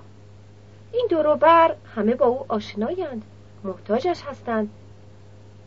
این 0.93 1.07
دوروبر 1.09 1.75
همه 1.95 2.15
با 2.15 2.25
او 2.25 2.45
آشنایند. 2.47 3.23
محتاجش 3.63 4.21
هستند. 4.21 4.69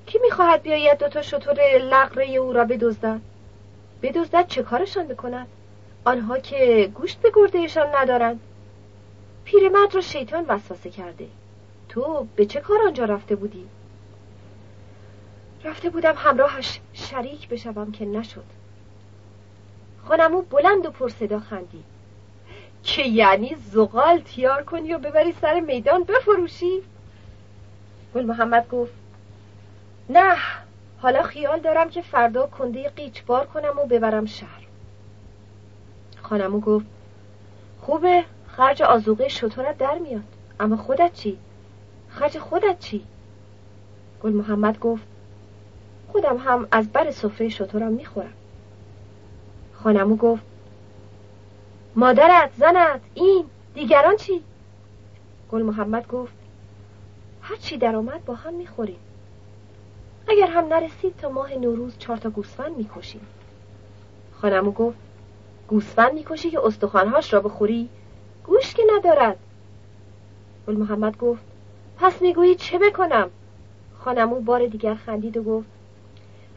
کی 0.06 0.18
می‌خواهد 0.22 0.62
بیاید 0.62 0.98
دوتا 0.98 1.22
شطور 1.22 1.78
لقره 1.78 2.26
او 2.26 2.52
را 2.52 2.64
بدزدد؟ 2.64 3.20
بدزدد 4.02 4.46
چه 4.46 4.62
کارشان 4.62 5.06
بکند؟ 5.06 5.46
آنها 6.04 6.38
که 6.38 6.90
گوشت 6.94 7.20
به 7.20 7.32
گردهشان 7.34 7.87
ندارند. 7.94 8.40
پیرمرد 9.44 9.94
را 9.94 10.00
شیطان 10.00 10.44
وسوسه 10.48 10.90
کرده. 10.90 11.26
تو 11.88 12.26
به 12.37 12.46
چه 12.46 12.60
کار 12.60 12.78
آنجا 12.87 13.04
رفته 13.04 13.37
بودی؟ 13.37 13.66
رفته 15.64 15.90
بودم 15.90 16.14
همراهش 16.16 16.80
شریک 16.92 17.48
بشوم 17.48 17.92
که 17.92 18.04
نشد. 18.04 18.44
خانمو 20.04 20.42
بلند 20.42 20.86
و 20.86 20.90
پرصدا 20.90 21.40
خندید. 21.40 21.84
که 22.82 23.02
یعنی 23.02 23.56
زغال 23.72 24.20
تیار 24.20 24.62
کنی 24.62 24.94
و 24.94 24.98
ببری 24.98 25.32
سر 25.32 25.60
میدان 25.60 26.04
بفروشی؟ 26.04 26.82
گل 28.14 28.24
محمد 28.24 28.68
گفت 28.68 28.92
نه 30.08 30.36
حالا 30.98 31.22
خیال 31.22 31.60
دارم 31.60 31.88
که 31.90 32.02
فردا 32.02 32.46
کنده 32.46 32.88
قیچ 32.88 33.24
بار 33.24 33.46
کنم 33.46 33.78
و 33.78 33.86
ببرم 33.86 34.26
شهر. 34.26 34.66
خانمو 36.22 36.60
گفت 36.60 36.86
خوبه 37.80 38.24
خرج 38.48 38.82
آزوقه 38.82 39.28
شطورت 39.28 39.78
در 39.78 39.98
میاد. 39.98 40.24
اما 40.60 40.76
خودت 40.76 41.12
چی؟ 41.12 41.38
خرج 42.08 42.38
خودت 42.38 42.78
چی؟ 42.78 43.04
گل 44.22 44.32
محمد 44.32 44.78
گفت 44.78 45.07
خودم 46.12 46.36
هم 46.36 46.68
از 46.70 46.88
بر 46.88 47.10
سفره 47.10 47.48
شطورم 47.48 47.92
می‌خورم. 47.92 48.32
خانمو 49.72 50.16
گفت 50.16 50.42
مادرت 51.96 52.50
زنت 52.56 53.00
این 53.14 53.44
دیگران 53.74 54.16
چی؟ 54.16 54.42
گل 55.52 55.62
محمد 55.62 56.08
گفت 56.08 56.34
هر 57.42 57.56
چی 57.56 57.76
در 57.76 57.96
آمد 57.96 58.24
با 58.24 58.34
هم 58.34 58.54
می‌خوریم. 58.54 58.98
اگر 60.28 60.46
هم 60.46 60.64
نرسید 60.64 61.16
تا 61.16 61.28
ماه 61.28 61.54
نوروز 61.54 61.98
چهار 61.98 62.16
تا 62.16 62.30
گوسفند 62.30 62.76
می‌کشیم. 62.76 63.20
خانمو 64.32 64.70
گفت 64.70 64.98
گوسفند 65.68 66.14
می‌کشی 66.14 66.50
که 66.50 66.66
استخوانهاش 66.66 67.32
را 67.32 67.40
بخوری؟ 67.40 67.88
گوش 68.46 68.74
که 68.74 68.82
ندارد. 68.96 69.36
گل 70.66 70.76
محمد 70.76 71.18
گفت 71.18 71.42
پس 71.96 72.22
می‌گویی 72.22 72.54
چه 72.54 72.78
بکنم؟ 72.78 73.30
خانمو 73.98 74.40
بار 74.40 74.66
دیگر 74.66 74.94
خندید 74.94 75.36
و 75.36 75.42
گفت 75.42 75.77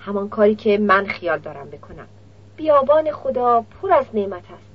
همان 0.05 0.29
کاری 0.29 0.55
که 0.55 0.77
من 0.77 1.05
خیال 1.05 1.39
دارم 1.39 1.69
بکنم. 1.69 2.07
بیابان 2.57 3.11
خدا 3.11 3.61
پر 3.61 3.91
از 3.93 4.05
نعمت 4.13 4.43
است. 4.51 4.71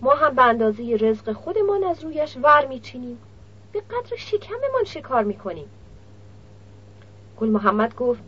ما 0.00 0.14
هم 0.14 0.34
به 0.34 0.42
اندازه 0.42 0.96
رزق 1.00 1.32
خودمان 1.32 1.84
از 1.84 2.04
رویش 2.04 2.36
ور 2.42 2.66
میچینیم. 2.66 3.18
به 3.72 3.80
قدر 3.80 4.16
شکممان 4.16 4.84
شکار 4.86 5.24
می‌کنیم. 5.24 5.70
گل 7.40 7.48
محمد 7.48 7.94
گفت 7.94 8.22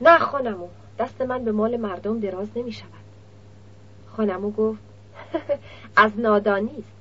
نه 0.00 0.18
خانمو 0.18 0.68
دست 0.98 1.20
من 1.20 1.44
به 1.44 1.52
مال 1.52 1.76
مردم 1.76 2.20
دراز 2.20 2.48
نمی 2.56 2.72
شود 2.72 2.90
خانمو 4.16 4.50
گفت 4.50 4.80
از 5.96 6.20
نادانی 6.20 6.76
است 6.78 6.92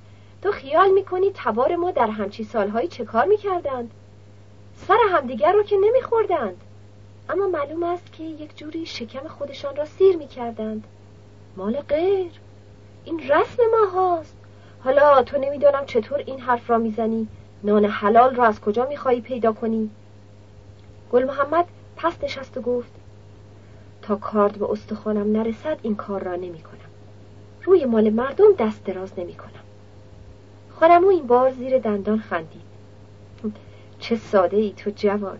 تو 0.41 0.51
خیال 0.51 0.91
می‌کنی 0.91 1.31
تبار 1.35 1.75
ما 1.75 1.91
در 1.91 2.07
همچی 2.07 2.43
سالهایی 2.43 2.87
چه 2.87 3.05
کار 3.05 3.25
می‌کردند؟ 3.25 3.91
سر 4.87 4.97
همدیگر 5.09 5.51
رو 5.51 5.63
که 5.63 5.75
نمیخوردند. 5.77 6.61
اما 7.29 7.47
معلوم 7.47 7.83
است 7.83 8.13
که 8.13 8.23
یک 8.23 8.57
جوری 8.57 8.85
شکم 8.85 9.27
خودشان 9.27 9.75
را 9.75 9.85
سیر 9.85 10.17
می‌کردند 10.17 10.83
مال 11.57 11.81
غیر 11.81 12.31
این 13.05 13.19
رسم 13.19 13.63
ما 13.71 13.99
هاست 13.99 14.35
حالا 14.83 15.23
تو 15.23 15.37
نمی‌دانم 15.37 15.85
چطور 15.85 16.17
این 16.17 16.39
حرف 16.39 16.69
را 16.69 16.77
می‌زنی 16.77 17.27
نان 17.63 17.85
حلال 17.85 18.35
را 18.35 18.45
از 18.45 18.61
کجا 18.61 18.85
می‌خواهی 18.85 19.21
پیدا 19.21 19.53
کنی 19.53 19.89
گل 21.11 21.23
محمد 21.23 21.65
پس 21.95 22.23
نشست 22.23 22.57
و 22.57 22.61
گفت 22.61 22.91
تا 24.01 24.15
کارد 24.15 24.57
به 24.57 24.71
استخوانم 24.71 25.37
نرسد 25.37 25.77
این 25.81 25.95
کار 25.95 26.23
را 26.23 26.35
نمی 26.35 26.59
کنم. 26.61 26.75
روی 27.63 27.85
مال 27.85 28.09
مردم 28.09 28.53
دست 28.59 28.83
دراز 28.83 29.11
نمی 29.17 29.33
کنم. 29.33 29.49
خانمو 30.79 31.07
این 31.07 31.27
بار 31.27 31.51
زیر 31.51 31.79
دندان 31.79 32.19
خندید. 32.19 32.61
چه 33.99 34.15
ساده 34.15 34.57
ای 34.57 34.73
تو 34.77 34.91
جوان. 34.95 35.37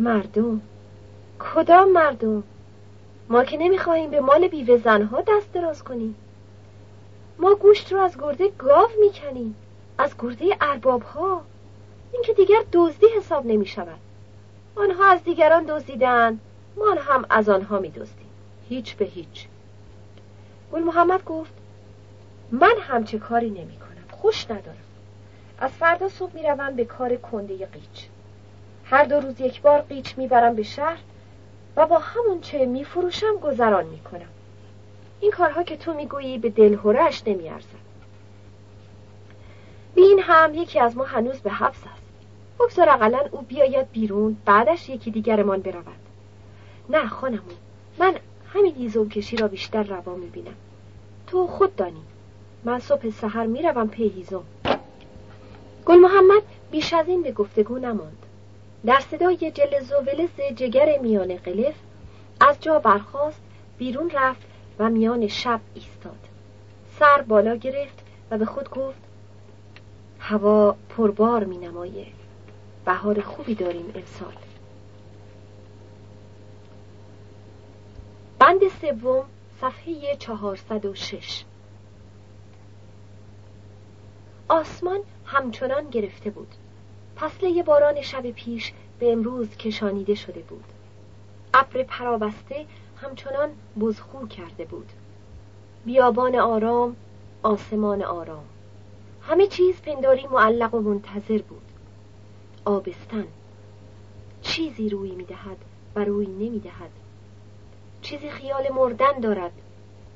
مردم 0.00 0.60
کدام 1.38 1.92
مردم؟ 1.92 2.42
ما 3.28 3.44
که 3.44 3.56
نمی‌خواهیم 3.56 4.10
به 4.10 4.20
مال 4.20 4.48
بیوه 4.48 4.76
زنها 4.76 5.20
دست 5.20 5.52
دراز 5.52 5.84
کنیم. 5.84 6.14
ما 7.38 7.54
گوشت 7.54 7.92
رو 7.92 7.98
از 8.00 8.18
گرده 8.18 8.48
گاو 8.48 8.88
می‌کنیم. 9.00 9.54
از 9.98 10.14
گرده 10.18 10.56
ارباب 10.60 11.02
ها. 11.02 11.42
این 12.12 12.22
که 12.22 12.32
دیگر 12.32 12.64
دزدی 12.72 13.06
حساب 13.16 13.46
نمی 13.46 13.66
شود. 13.66 13.98
آنها 14.76 15.04
از 15.04 15.24
دیگران 15.24 15.64
دزدیدند 15.64 16.40
ما 16.76 16.94
هم 16.98 17.24
از 17.30 17.48
آنها 17.48 17.78
می 17.78 17.92
هیچ 18.68 18.96
به 18.96 19.04
هیچ 19.04 19.46
گل 20.72 20.82
محمد 20.82 21.24
گفت 21.24 21.52
من 22.50 22.74
همچه 22.80 23.18
کاری 23.18 23.50
نمی 23.50 23.76
کنم 23.76 24.18
خوش 24.18 24.44
ندارم 24.44 24.76
از 25.58 25.70
فردا 25.70 26.08
صبح 26.08 26.34
می 26.34 26.42
روم 26.42 26.76
به 26.76 26.84
کار 26.84 27.16
کنده 27.16 27.66
قیچ 27.66 28.08
هر 28.90 29.04
دو 29.04 29.20
روز 29.20 29.40
یک 29.40 29.62
بار 29.62 29.80
قیچ 29.80 30.18
می‌برم 30.18 30.54
به 30.54 30.62
شهر 30.62 30.98
و 31.76 31.86
با 31.86 31.98
همون 31.98 32.40
چه 32.40 32.66
می 32.66 32.84
فروشم 32.84 33.36
گذران 33.42 33.86
می 33.86 33.98
کنم 33.98 34.28
این 35.20 35.30
کارها 35.30 35.62
که 35.62 35.76
تو 35.76 35.94
می‌گویی 35.94 36.38
به 36.38 36.50
دلهورش 36.50 37.22
نمی 37.26 37.48
ارزد 37.48 37.90
بین 39.94 40.20
هم 40.22 40.54
یکی 40.54 40.80
از 40.80 40.96
ما 40.96 41.04
هنوز 41.04 41.40
به 41.40 41.50
حبس 41.50 41.82
است. 41.94 42.02
بگذار 42.60 42.88
اقلا 42.88 43.20
او 43.30 43.42
بیاید 43.42 43.90
بیرون 43.90 44.36
بعدش 44.44 44.88
یکی 44.88 45.10
دیگرمان 45.10 45.60
برود. 45.60 45.86
نه 46.88 47.08
خانمون 47.08 47.56
من 47.98 48.14
همین 48.54 48.74
هیزم 48.74 49.08
کشی 49.08 49.36
را 49.36 49.48
بیشتر 49.48 49.82
روا 49.82 50.14
می‌بینم. 50.14 50.54
تو 51.26 51.46
خود 51.46 51.76
دانی. 51.76 52.02
من 52.64 52.78
صبح 52.78 53.10
سحر 53.10 53.46
می‌روم 53.46 53.88
پی 53.88 54.08
هیزم 54.08 54.44
گل 55.86 55.98
محمد 55.98 56.42
بیش 56.70 56.92
از 56.92 57.08
این 57.08 57.22
به 57.22 57.32
گفتگو 57.32 57.78
نماند. 57.78 58.26
در 58.86 59.00
صدای 59.00 59.50
جلز 59.50 59.92
و 59.92 59.94
ولز 59.94 60.56
جگر 60.56 60.98
میان 60.98 61.36
قلف 61.36 61.74
از 62.40 62.60
جا 62.60 62.78
برخاست 62.78 63.40
بیرون 63.78 64.10
رفت 64.10 64.46
و 64.78 64.90
میان 64.90 65.28
شب 65.28 65.60
ایستاد. 65.74 66.18
سر 66.98 67.22
بالا 67.22 67.56
گرفت 67.56 67.98
و 68.30 68.38
به 68.38 68.46
خود 68.46 68.70
گفت 68.70 69.00
هوا 70.18 70.76
پربار 70.88 71.44
می 71.44 71.58
نمایه. 71.58 72.06
بهار 72.84 73.20
خوبی 73.20 73.54
داریم 73.54 73.92
امسال. 73.94 74.34
بند 78.38 78.60
سوم 78.80 79.24
صفحه 79.60 80.16
406 80.16 81.44
آسمان 84.48 85.00
همچنان 85.24 85.90
گرفته 85.90 86.30
بود. 86.30 86.54
پسله 87.20 87.62
باران 87.62 88.00
شب 88.00 88.30
پیش 88.30 88.72
به 88.98 89.12
امروز 89.12 89.56
کشانیده 89.56 90.14
شده 90.14 90.40
بود. 90.40 90.64
ابر 91.54 91.82
پرابسته 91.82 92.66
همچنان 92.96 93.48
بزخو 93.80 94.26
کرده 94.26 94.64
بود. 94.64 94.92
بیابان 95.84 96.36
آرام 96.36 96.96
آسمان 97.42 98.02
آرام. 98.02 98.44
همه 99.22 99.46
چیز 99.46 99.82
پنداری 99.82 100.26
معلق 100.26 100.74
و 100.74 100.80
منتظر 100.80 101.38
بود. 101.38 101.62
آبستن. 102.64 103.26
چیزی 104.42 104.88
روی 104.88 105.10
می‌دهد 105.10 105.58
و 105.94 106.04
روی 106.04 106.26
نمی‌دهد 106.26 106.90
چیزی 108.02 108.30
خیال 108.30 108.68
مردن 108.74 109.20
دارد. 109.22 109.52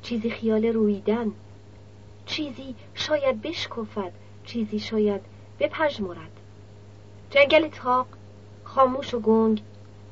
چیزی 0.02 0.30
خیال 0.30 0.64
رویدن. 0.66 1.32
چیزی 2.26 2.74
شاید 2.94 3.42
بشکفد. 3.42 4.12
چیزی 4.44 4.78
شاید 4.78 5.20
بپژمرد. 5.60 6.33
جنگل 7.34 7.68
تاق 7.68 8.06
خاموش 8.64 9.14
و 9.14 9.20
گنگ 9.20 9.62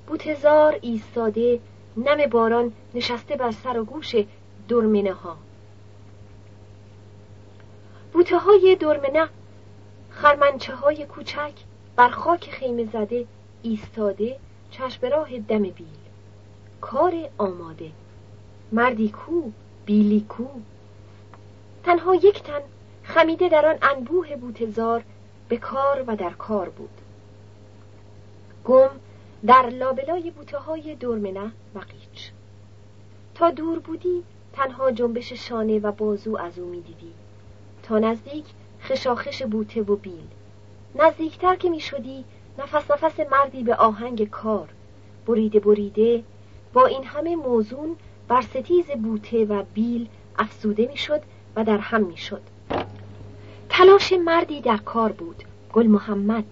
بوتزار 0.06 0.78
ایستاده 0.82 1.60
نم 1.96 2.26
باران 2.26 2.72
نشسته 2.94 3.36
بر 3.36 3.50
سر 3.50 3.78
و 3.78 3.84
گوش 3.84 4.14
درمنه 4.68 5.12
ها 5.12 5.36
بوته 8.12 8.38
های 8.38 8.76
درمنه 8.80 9.28
خرمنچه 10.10 10.74
های 10.74 11.06
کوچک 11.06 11.52
بر 11.96 12.08
خاک 12.08 12.50
خیمه 12.50 12.84
زده 12.84 13.26
ایستاده 13.62 14.36
چشم 14.70 15.06
راه 15.06 15.38
دم 15.38 15.62
بیل. 15.62 15.86
کار 16.80 17.14
آماده. 17.38 17.90
مردی 18.72 19.08
کو 19.08 19.50
بیلی 19.86 20.20
کو. 20.28 20.44
تنها 21.84 22.14
یک 22.14 22.42
تن 22.42 22.60
خمیده 23.02 23.48
در 23.48 23.66
آن 23.66 23.78
انبوه 23.82 24.36
بوتزار 24.36 25.02
به 25.48 25.56
کار 25.56 26.04
و 26.06 26.16
در 26.16 26.30
کار 26.30 26.68
بود. 26.68 27.01
گم 28.64 28.90
در 29.46 29.68
لابلای 29.70 30.30
بوته 30.30 30.58
های 30.58 30.94
دورمنه 30.94 31.52
و 31.74 31.78
قیچ. 31.78 32.30
تا 33.34 33.50
دور 33.50 33.78
بودی 33.78 34.22
تنها 34.52 34.90
جنبش 34.90 35.32
شانه 35.32 35.78
و 35.78 35.92
بازو 35.92 36.36
از 36.36 36.58
او 36.58 36.68
می‌دیدی. 36.68 37.12
تا 37.82 37.98
نزدیک 37.98 38.44
خشاخش 38.82 39.42
بوته 39.42 39.82
و 39.82 39.96
بیل. 39.96 40.26
نزدیکتر 40.94 41.56
که 41.56 41.70
می‌شدی 41.70 42.24
نفس 42.58 42.90
نفس 42.90 43.20
مردی 43.20 43.62
به 43.62 43.74
آهنگ 43.74 44.30
کار. 44.30 44.68
بریده 45.26 45.60
بریده 45.60 46.22
با 46.72 46.86
این 46.86 47.04
همه 47.04 47.36
موزون 47.36 47.96
بر 48.28 48.42
ستیز 48.42 48.86
بوته 48.86 49.44
و 49.44 49.62
بیل 49.74 50.08
افسوده 50.38 50.86
می‌شد 50.86 51.20
و 51.56 51.64
در 51.64 51.78
هم 51.78 52.04
می‌شد. 52.04 52.42
تلاش 53.68 54.12
مردی 54.12 54.60
در 54.60 54.76
کار 54.76 55.12
بود 55.12 55.42
گل 55.72 55.86
محمد. 55.86 56.44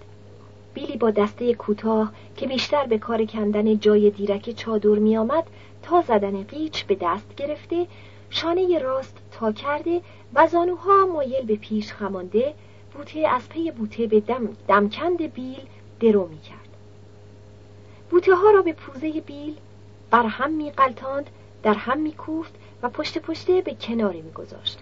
بیلی 0.73 0.97
با 0.97 1.11
دسته 1.11 1.53
کوتاه 1.53 2.13
که 2.37 2.47
بیشتر 2.47 2.85
به 2.85 2.97
کار 2.97 3.25
کندن 3.25 3.79
جای 3.79 4.09
دیرک 4.09 4.49
چادر 4.51 4.89
می 4.89 5.17
آمد 5.17 5.43
تا 5.83 6.01
زدن 6.01 6.43
قیچ 6.43 6.85
به 6.85 6.97
دست 7.01 7.35
گرفته 7.35 7.87
شانه 8.29 8.79
راست 8.79 9.17
تا 9.31 9.51
کرده 9.51 10.01
و 10.33 10.47
زانوها 10.47 11.05
مایل 11.05 11.45
به 11.45 11.55
پیش 11.55 11.93
خمانده 11.93 12.53
بوته 12.93 13.19
از 13.19 13.49
پی 13.49 13.71
بوته 13.71 14.07
به 14.07 14.19
دم 14.19 14.49
دمکند 14.67 15.33
بیل 15.33 15.61
درو 15.99 16.27
می 16.27 16.39
کرد 16.39 16.69
بوته 18.09 18.35
ها 18.35 18.51
را 18.51 18.61
به 18.61 18.73
پوزه 18.73 19.21
بیل 19.21 19.55
بر 20.11 20.25
هم 20.25 20.51
می 20.51 20.71
قلتاند 20.71 21.29
در 21.63 21.73
هم 21.73 21.99
می 21.99 22.11
کوفت 22.11 22.53
و 22.81 22.89
پشت 22.89 23.17
پشته 23.17 23.61
به 23.61 23.75
کناری 23.81 24.21
می 24.21 24.31
گذاشت. 24.31 24.79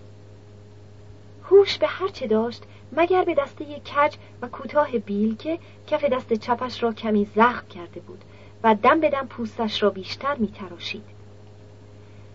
هوش 1.43 1.77
به 1.77 1.87
هر 1.87 2.07
چه 2.07 2.27
داشت 2.27 2.63
مگر 2.91 3.23
به 3.23 3.33
دسته 3.33 3.65
کج 3.65 4.15
و 4.41 4.47
کوتاه 4.47 4.91
بیل 4.91 5.35
که 5.35 5.59
کف 5.87 6.03
دست 6.05 6.33
چپش 6.33 6.83
را 6.83 6.93
کمی 6.93 7.25
زخم 7.35 7.67
کرده 7.67 7.99
بود 7.99 8.23
و 8.63 8.75
دم 8.75 8.99
به 8.99 9.09
دم 9.09 9.27
پوستش 9.27 9.83
را 9.83 9.89
بیشتر 9.89 10.35
می 10.35 10.47
تراشید. 10.47 11.03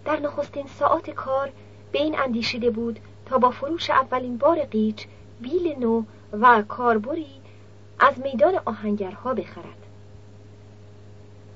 در 0.04 0.20
نخستین 0.20 0.66
ساعت 0.66 1.10
کار 1.10 1.50
به 1.92 1.98
این 1.98 2.18
اندیشیده 2.18 2.70
بود 2.70 3.00
تا 3.26 3.38
با 3.38 3.50
فروش 3.50 3.90
اولین 3.90 4.36
بار 4.36 4.64
قیچ 4.64 5.06
بیل 5.40 5.78
نو 5.78 6.02
و 6.32 6.62
کاربری 6.62 7.40
از 7.98 8.20
میدان 8.20 8.60
آهنگرها 8.64 9.34
بخرد 9.34 9.86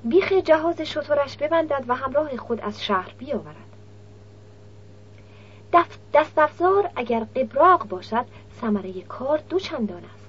بیخ 0.04 0.32
جهاز 0.32 0.80
شطورش 0.80 1.36
ببندد 1.36 1.84
و 1.88 1.94
همراه 1.94 2.36
خود 2.36 2.60
از 2.60 2.84
شهر 2.84 3.14
بیاورد 3.18 3.56
دست 6.14 6.38
افزار 6.38 6.90
اگر 6.96 7.26
قبراق 7.36 7.88
باشد 7.88 8.24
ثمره 8.60 9.02
کار 9.02 9.40
دو 9.48 9.58
چندان 9.58 10.02
است. 10.04 10.28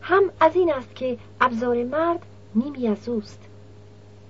هم 0.00 0.22
از 0.40 0.56
این 0.56 0.72
است 0.72 0.96
که 0.96 1.18
ابزار 1.40 1.84
مرد 1.84 2.26
نیمی 2.54 2.88
از 2.88 3.08
اوست. 3.08 3.40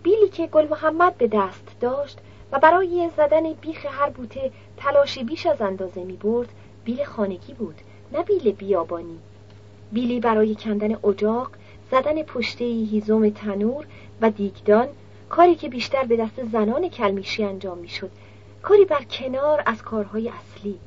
بیلی 0.03 0.29
که 0.29 0.47
گل 0.47 0.69
محمد 0.69 1.19
به 1.19 1.29
دست 1.29 1.77
داشت 1.81 2.19
و 2.53 2.59
برای 2.59 3.11
زدن 3.17 3.53
بیخ 3.53 3.87
هر 3.91 4.11
بوته 4.11 4.51
تلاشی 4.77 5.25
بیش 5.25 5.47
از 5.47 5.61
اندازه 5.63 6.05
می 6.05 6.17
برد 6.17 6.49
بیل 6.85 7.05
خانگی 7.05 7.55
بود 7.55 7.75
نه 8.13 8.23
بیل 8.23 8.53
بیابانی. 8.53 9.19
بیلی 9.93 10.21
برای 10.21 10.55
کندن 10.55 10.99
اجاق 11.05 11.51
زدن 11.91 12.23
پشته 12.23 12.65
هیزم 12.65 13.31
تنور 13.31 13.87
و 14.21 14.31
دیگدان 14.31 14.89
کاری 15.29 15.55
که 15.55 15.69
بیشتر 15.69 16.05
به 16.05 16.17
دست 16.17 16.45
زنان 16.53 16.89
کلمیشی 16.89 17.45
انجام 17.45 17.79
می‌شد 17.79 18.11
کاری 18.63 18.85
بر 18.85 19.03
کنار 19.03 19.63
از 19.67 19.83
کارهای 19.83 20.29
اصلی. 20.29 20.79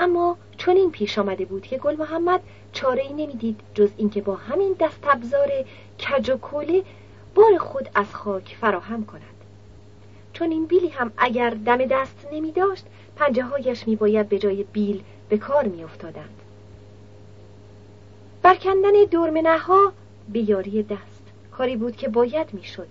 اما 0.00 0.36
چون 0.56 0.76
این 0.76 0.90
پیش 0.90 1.18
آمده 1.18 1.44
بود 1.44 1.66
که 1.66 1.78
گل 1.78 1.96
محمد 1.96 2.40
چاره 2.72 3.02
ای 3.02 3.12
نمی‌دید 3.12 3.60
جز 3.74 3.90
اینکه 3.96 4.22
با 4.22 4.34
همین 4.34 4.76
دست 4.80 4.98
ابزار 5.02 5.48
کج 5.98 6.30
و 6.30 6.36
کوله 6.36 6.82
بار 7.34 7.58
خود 7.58 7.88
از 7.94 8.14
خاک 8.14 8.56
فراهم 8.60 9.06
کند 9.06 9.22
چون 10.32 10.50
این 10.50 10.66
بیلی 10.66 10.88
هم 10.88 11.12
اگر 11.18 11.50
دم 11.50 11.84
دست 11.84 12.28
نمی 12.32 12.52
داشت 12.52 12.86
پنجه 13.16 13.42
هایش 13.42 13.88
می 13.88 13.96
باید 13.96 14.28
به 14.28 14.38
جای 14.38 14.62
بیل 14.62 15.02
به 15.28 15.38
کار 15.38 15.64
می 15.64 15.84
افتادند. 15.84 16.42
برکندن 18.42 19.04
دورمنه 19.10 19.58
ها 19.58 19.92
به 20.32 20.50
یاری 20.50 20.82
دست 20.82 21.22
کاری 21.52 21.76
بود 21.76 21.96
که 21.96 22.08
باید 22.08 22.54
می 22.54 22.64
شد. 22.64 22.88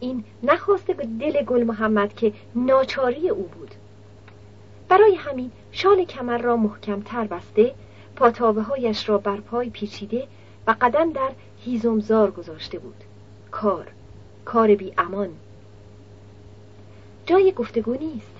این 0.00 0.24
نخواسته 0.42 0.94
به 0.94 1.06
دل 1.20 1.44
گل 1.44 1.64
محمد 1.64 2.14
که 2.14 2.32
ناچاری 2.54 3.28
او 3.28 3.42
بود 3.42 3.74
برای 4.88 5.14
همین 5.14 5.50
شال 5.80 6.04
کمر 6.04 6.38
را 6.38 6.56
محکم 6.56 7.00
تر 7.00 7.24
بسته 7.24 7.74
پاتاوه 8.16 8.62
هایش 8.62 9.08
را 9.08 9.18
بر 9.18 9.36
پای 9.36 9.70
پیچیده 9.70 10.26
و 10.66 10.74
قدم 10.80 11.12
در 11.12 11.30
هیزمزار 11.64 12.30
گذاشته 12.30 12.78
بود. 12.78 13.04
کار 13.50 13.86
کار 14.44 14.74
بی 14.74 14.92
امان. 14.98 15.28
جای 17.26 17.52
گفتگو 17.52 17.94
نیست. 17.94 18.32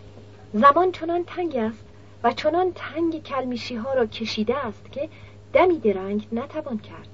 زمان 0.55 0.93
چنان 0.93 1.25
تنگ 1.25 1.57
است 1.57 1.85
و 2.23 2.33
چنان 2.33 2.73
تنگ 2.75 3.23
کلمیشی 3.23 3.75
ها 3.77 3.95
را 3.95 4.07
کشیده 4.07 4.67
است 4.67 4.93
که 4.93 5.09
دمی 5.53 5.79
درنگ 5.79 6.29
نتوان 6.33 6.79
کرد. 6.79 7.09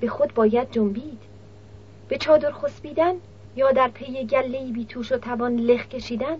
به 0.00 0.08
خود 0.08 0.34
باید 0.34 0.70
جنبید. 0.70 1.22
به 2.08 2.18
چادر 2.18 2.52
خسبیدن 2.52 3.14
یا 3.56 3.72
در 3.72 3.88
پی 3.88 4.26
گله 4.26 4.72
بی 4.72 4.84
توش 4.84 5.12
و 5.12 5.18
توان 5.18 5.56
لخ 5.56 5.88
کشیدن 5.88 6.36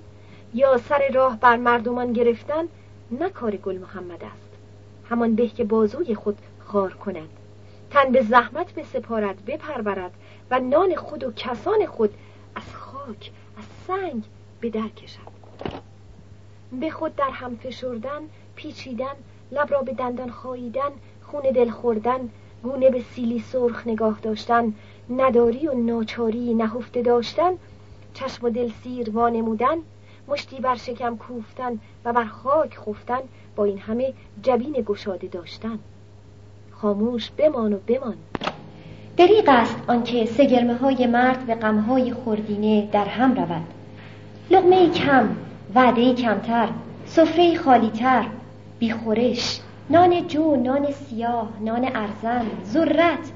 یا 0.54 0.76
سر 0.76 1.08
راه 1.14 1.40
بر 1.40 1.56
مردمان 1.56 2.12
گرفتن 2.12 2.68
نه 3.10 3.30
کار 3.30 3.56
گل 3.56 3.78
محمد 3.78 4.24
است. 4.24 4.50
همان 5.10 5.34
به 5.34 5.48
که 5.48 5.64
بازوی 5.64 6.14
خود 6.14 6.38
خار 6.58 6.92
کند. 6.92 7.28
تن 7.90 8.12
به 8.12 8.22
زحمت 8.22 8.74
بسپارد 8.74 9.44
بپرورد 9.46 10.12
و 10.50 10.60
نان 10.60 10.94
خود 10.94 11.24
و 11.24 11.32
کسان 11.32 11.86
خود 11.86 12.14
از 12.54 12.74
خاک 12.74 13.30
از 13.58 13.64
سنگ 13.86 14.24
به 14.60 14.70
در 14.70 14.88
کشد. 14.88 15.34
به 16.80 16.90
خود 16.90 17.16
در 17.16 17.30
هم 17.30 17.56
فشردن 17.56 18.20
پیچیدن 18.56 19.14
لب 19.52 19.72
را 19.72 19.82
به 19.82 19.92
دندان 19.92 20.30
خاییدن 20.30 20.90
خون 21.22 21.42
دل 21.42 21.70
خوردن 21.70 22.30
گونه 22.62 22.90
به 22.90 23.02
سیلی 23.14 23.38
سرخ 23.38 23.86
نگاه 23.86 24.20
داشتن 24.22 24.74
نداری 25.10 25.68
و 25.68 25.74
ناچاری 25.74 26.54
نهفته 26.54 27.02
داشتن 27.02 27.52
چشم 28.14 28.46
و 28.46 28.50
دل 28.50 28.70
سیر 28.82 29.10
وانمودن 29.10 29.76
مشتی 30.28 30.60
بر 30.60 30.74
شکم 30.74 31.16
کوفتن 31.16 31.78
و 32.04 32.12
بر 32.12 32.24
خاک 32.24 32.78
خفتن 32.78 33.20
با 33.56 33.64
این 33.64 33.78
همه 33.78 34.12
جبین 34.42 34.72
گشاده 34.72 35.26
داشتن. 35.26 35.78
خاموش 36.70 37.30
بمان 37.30 37.72
و 37.72 37.78
بمان. 37.86 38.16
دریق 39.16 39.48
است 39.48 39.76
آنکه 39.86 40.24
سگرمه 40.24 40.74
های 40.74 41.06
مرد 41.06 41.46
به 41.46 41.54
غمهای 41.54 42.12
خوردینه 42.12 42.88
در 42.92 43.04
هم 43.04 43.34
رود. 43.34 43.64
لغمه 44.50 44.90
کم 44.90 45.36
وعده 45.74 46.14
کمتر 46.14 46.68
سفره 47.06 47.54
خالیتر 47.58 48.26
بیخورش 48.78 49.60
نان 49.90 50.26
جو 50.26 50.56
نان 50.56 50.90
سیاه 50.90 51.48
نان 51.60 51.84
ارزن 51.84 52.46
ذرت 52.64 53.32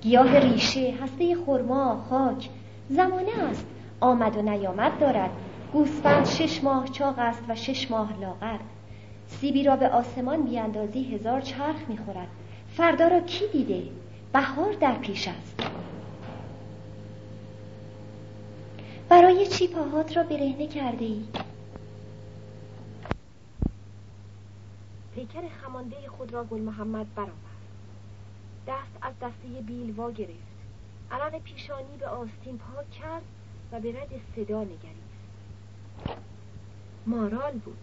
گیاه 0.00 0.38
ریشه 0.38 0.94
هسته 1.02 1.36
خرما 1.46 2.04
خاک. 2.10 2.48
زمانه 2.88 3.44
است 3.50 3.66
آمد 4.00 4.36
و 4.36 4.42
نیامد 4.42 4.98
دارد. 4.98 5.30
گوسفند 5.72 6.24
شش 6.24 6.64
ماه 6.64 6.88
چاق 6.88 7.18
است 7.18 7.42
و 7.48 7.54
شش 7.54 7.90
ماه 7.90 8.20
لاغر. 8.20 8.58
سیبی 9.26 9.64
را 9.64 9.76
به 9.76 9.88
آسمان 9.88 10.42
بیاندازی 10.42 11.14
هزار 11.14 11.40
چرخ 11.40 11.88
می‌خورد. 11.88 12.28
فردا 12.68 13.08
را 13.08 13.20
کی 13.20 13.48
دیده؟ 13.52 13.82
بهار 14.32 14.72
در 14.72 14.94
پیش 14.94 15.28
است. 15.28 15.56
برای 19.08 19.46
چی 19.46 19.68
پاهات 19.68 20.16
را 20.16 20.22
برهنه 20.22 20.66
کرده 20.66 21.04
ای؟ 21.04 21.24
پیکر 25.14 25.48
خمانده 25.62 25.96
خود 26.08 26.32
را 26.34 26.44
گل 26.44 26.60
محمد 26.60 27.14
برآورد. 27.14 27.34
دست 28.66 28.98
از 29.02 29.14
دسته 29.22 29.62
بیل 29.66 29.90
وا 29.90 30.10
گرفت 30.10 30.50
عرق 31.10 31.38
پیشانی 31.38 31.96
به 32.00 32.06
آستین 32.06 32.58
پاک 32.58 32.90
کرد 32.90 33.22
و 33.72 33.80
به 33.80 33.92
رد 33.92 34.20
صدا 34.36 34.62
نگریست 34.64 35.09
مارال 37.06 37.52
بود. 37.52 37.78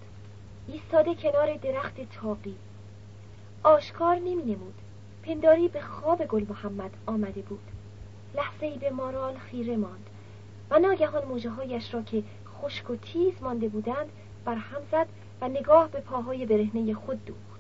ایستاده 0.67 1.15
کنار 1.15 1.55
درخت 1.55 1.95
تاقی 2.21 2.55
آشکار 3.63 4.15
نمی 4.15 4.43
نمود 4.43 4.73
پنداری 5.23 5.67
به 5.67 5.81
خواب 5.81 6.25
گل 6.25 6.45
محمد 6.49 6.91
آمده 7.05 7.41
بود. 7.41 7.71
لحظه 8.35 8.65
ای 8.65 8.77
به 8.77 8.89
مارال 8.89 9.37
خیره 9.37 9.77
ماند 9.77 10.09
و 10.69 10.79
ناگهان 10.79 11.25
موجه 11.25 11.49
هایش 11.49 11.93
را 11.93 12.01
که 12.01 12.23
خشک 12.61 12.89
و 12.89 12.95
تیز 12.95 13.33
مانده 13.41 13.67
بودند 13.67 14.09
بر 14.45 14.55
هم 14.55 14.81
زد 14.91 15.07
و 15.41 15.47
نگاه 15.47 15.91
به 15.91 15.99
پاهای 15.99 16.45
برهنه 16.45 16.93
خود 16.93 17.25
دوخت. 17.25 17.59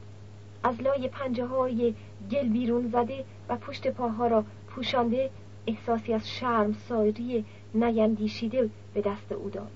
از 0.63 0.81
لای 0.81 1.07
پنجه 1.07 1.45
های 1.45 1.95
گل 2.31 2.49
بیرون 2.49 2.87
زده 2.87 3.25
و 3.49 3.55
پشت 3.57 3.87
پاها 3.87 4.27
را 4.27 4.43
پوشانده 4.67 5.29
احساسی 5.67 6.13
از 6.13 6.29
شرم 6.29 6.73
سایری 6.73 7.45
نیندیشیده 7.73 8.69
به 8.93 9.01
دست 9.01 9.31
او 9.31 9.49
داد. 9.49 9.71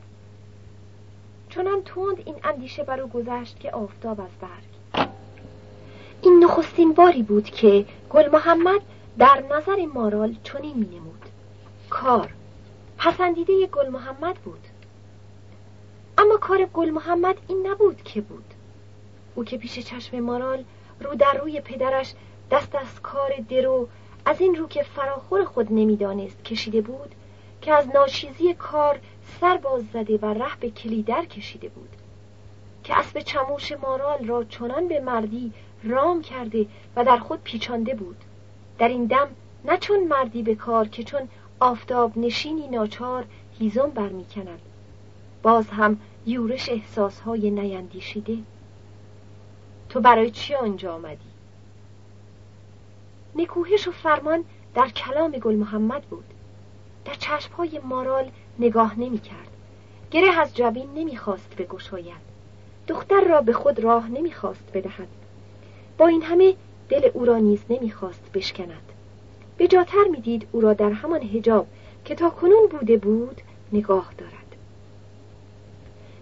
چنان 1.51 1.83
تند 1.83 2.23
این 2.25 2.35
اندیشه 2.43 2.83
بر 2.83 2.99
او 2.99 3.09
گذشت 3.09 3.59
که 3.59 3.71
آفتاب 3.71 4.21
از 4.21 4.29
برگ. 4.41 5.07
این 6.21 6.43
نخستین 6.43 6.93
باری 6.93 7.23
بود 7.23 7.43
که 7.43 7.85
گل 8.09 8.29
محمد 8.29 8.81
در 9.17 9.43
نظر 9.51 9.85
مارال 9.93 10.35
چنین 10.43 10.77
می 10.77 10.85
نمود 10.85 11.25
کار 11.89 12.33
پسندیده 12.97 13.67
گل 13.67 13.89
محمد 13.89 14.35
بود. 14.35 14.67
اما 16.17 16.37
کار 16.37 16.65
گل 16.65 16.89
محمد 16.89 17.35
این 17.47 17.67
نبود 17.67 18.03
که 18.03 18.21
بود. 18.21 18.45
او 19.35 19.43
که 19.43 19.57
پیش 19.57 19.79
چشم 19.79 20.19
مارال 20.19 20.63
رو 20.99 21.15
در 21.15 21.33
روی 21.41 21.61
پدرش 21.61 22.13
دست 22.51 22.75
از 22.75 23.01
کار 23.03 23.31
درو 23.49 23.87
از 24.25 24.41
این 24.41 24.55
رو 24.55 24.67
که 24.67 24.83
فراخور 24.83 25.43
خود 25.43 25.67
نمی‌دانست 25.69 26.43
کشیده 26.43 26.81
بود 26.81 27.15
که 27.62 27.74
از 27.74 27.88
ناچیزی 27.93 28.54
کار 28.54 29.00
سر 29.41 29.58
باز 29.58 29.84
زده 29.93 30.17
و 30.17 30.26
ره 30.26 30.56
به 30.60 30.69
کلیدر 30.69 31.26
کشیده 31.26 31.69
بود. 31.69 31.89
که 32.84 33.00
اسب 33.00 33.19
چموش 33.19 33.71
مارال 33.71 34.26
را 34.26 34.43
چنان 34.43 34.88
به 34.88 35.00
مردی 35.00 35.54
رام 35.84 36.21
کرده 36.21 36.65
و 36.95 37.06
در 37.06 37.17
خود 37.17 37.43
پیچانده 37.43 37.95
بود. 37.95 38.17
در 38.78 38.88
این 38.88 39.06
دم 39.06 39.28
نه 39.65 39.78
چون 39.78 40.08
مردی 40.08 40.43
به 40.43 40.56
کار 40.56 40.88
که 40.88 41.04
چون 41.04 41.21
آفتاب 41.60 42.17
نشینی 42.17 42.67
ناچار 42.67 43.26
هیزم 43.60 43.89
برمیکند. 43.89 44.60
باز 45.43 45.69
هم 45.69 46.00
یورش 46.26 46.69
احساسهای 46.69 47.52
نیندیشیده. 47.52 48.38
تو 49.89 50.02
برای 50.02 50.32
چی 50.32 50.56
آنجا 50.56 50.93
آمدی؟ 50.93 51.32
نکوهش 53.36 53.88
و 53.88 53.91
فرمان 53.91 54.45
در 54.74 54.89
کلام 54.89 55.32
گل 55.32 55.56
محمد 55.56 56.02
بود. 56.02 56.26
در 57.05 57.13
چشمهای 57.13 57.79
مارال 57.83 58.31
نگاه 58.59 58.99
نمی 58.99 59.19
کرد 59.19 59.47
گره 60.11 60.39
از 60.39 60.55
جبین 60.55 60.87
نمی‌خواست 60.95 61.55
بگشاید 61.55 62.31
دختر 62.87 63.21
را 63.29 63.41
به 63.41 63.53
خود 63.53 63.79
راه 63.79 64.09
نمی‌خواست 64.09 64.63
بدهد. 64.73 65.07
با 65.97 66.07
این 66.07 66.21
همه 66.21 66.55
دل 66.89 67.09
او 67.13 67.25
را 67.25 67.37
نیز 67.37 67.59
نمی‌خواست 67.69 68.31
بشکند. 68.33 68.91
به 69.57 69.67
جاتر 69.67 70.03
می‌دید 70.11 70.47
او 70.51 70.61
را 70.61 70.73
در 70.73 70.91
همان 70.91 71.21
هجاب 71.21 71.67
که 72.05 72.15
تا 72.15 72.29
کنون 72.29 72.67
بوده 72.71 72.97
بود 72.97 73.41
نگاه 73.73 74.13
دارد. 74.17 74.55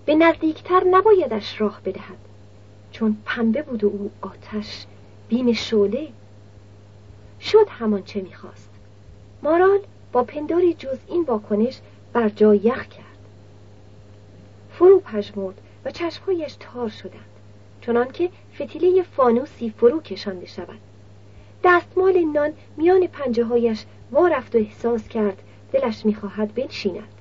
به 0.06 0.16
نزدیکتر 0.16 0.84
نبایدش 0.92 1.62
راه 1.62 1.82
بدهد. 1.86 2.18
چون 2.92 3.18
پنبه 3.26 3.62
بود 3.62 3.84
و 3.84 3.88
او 3.88 4.12
آتش 4.22 4.86
بیم 5.30 5.54
شعله. 5.54 6.08
شد 7.42 7.68
همان 7.70 8.04
چه 8.04 8.22
می‌خواست. 8.22 8.70
مارال 9.44 9.80
با 10.12 10.24
پنداری 10.24 10.74
جز 10.74 10.98
این 11.08 11.24
واکنش 11.24 11.80
بر 12.14 12.30
جای 12.30 12.58
یخ 12.58 12.88
کرد. 12.88 13.06
فرو 14.72 15.00
پژمرد 15.00 15.62
و 15.86 15.92
چشمهایش 15.92 16.56
تار 16.60 16.90
شدند 16.90 17.30
چنان 17.82 18.12
که 18.12 18.30
فتیله 18.56 19.04
فانوسی 19.04 19.70
فرو 19.70 20.02
کشانده 20.02 20.46
شود. 20.46 20.80
دستمال 21.64 22.20
نان 22.20 22.54
میان 22.78 23.08
پنجه 23.08 23.46
هایش 23.46 23.86
رفت 24.32 24.56
و 24.56 24.58
احساس 24.58 25.08
کرد 25.08 25.42
دلش 25.72 26.06
می‌خواهد 26.06 26.54
بنشیند. 26.54 27.14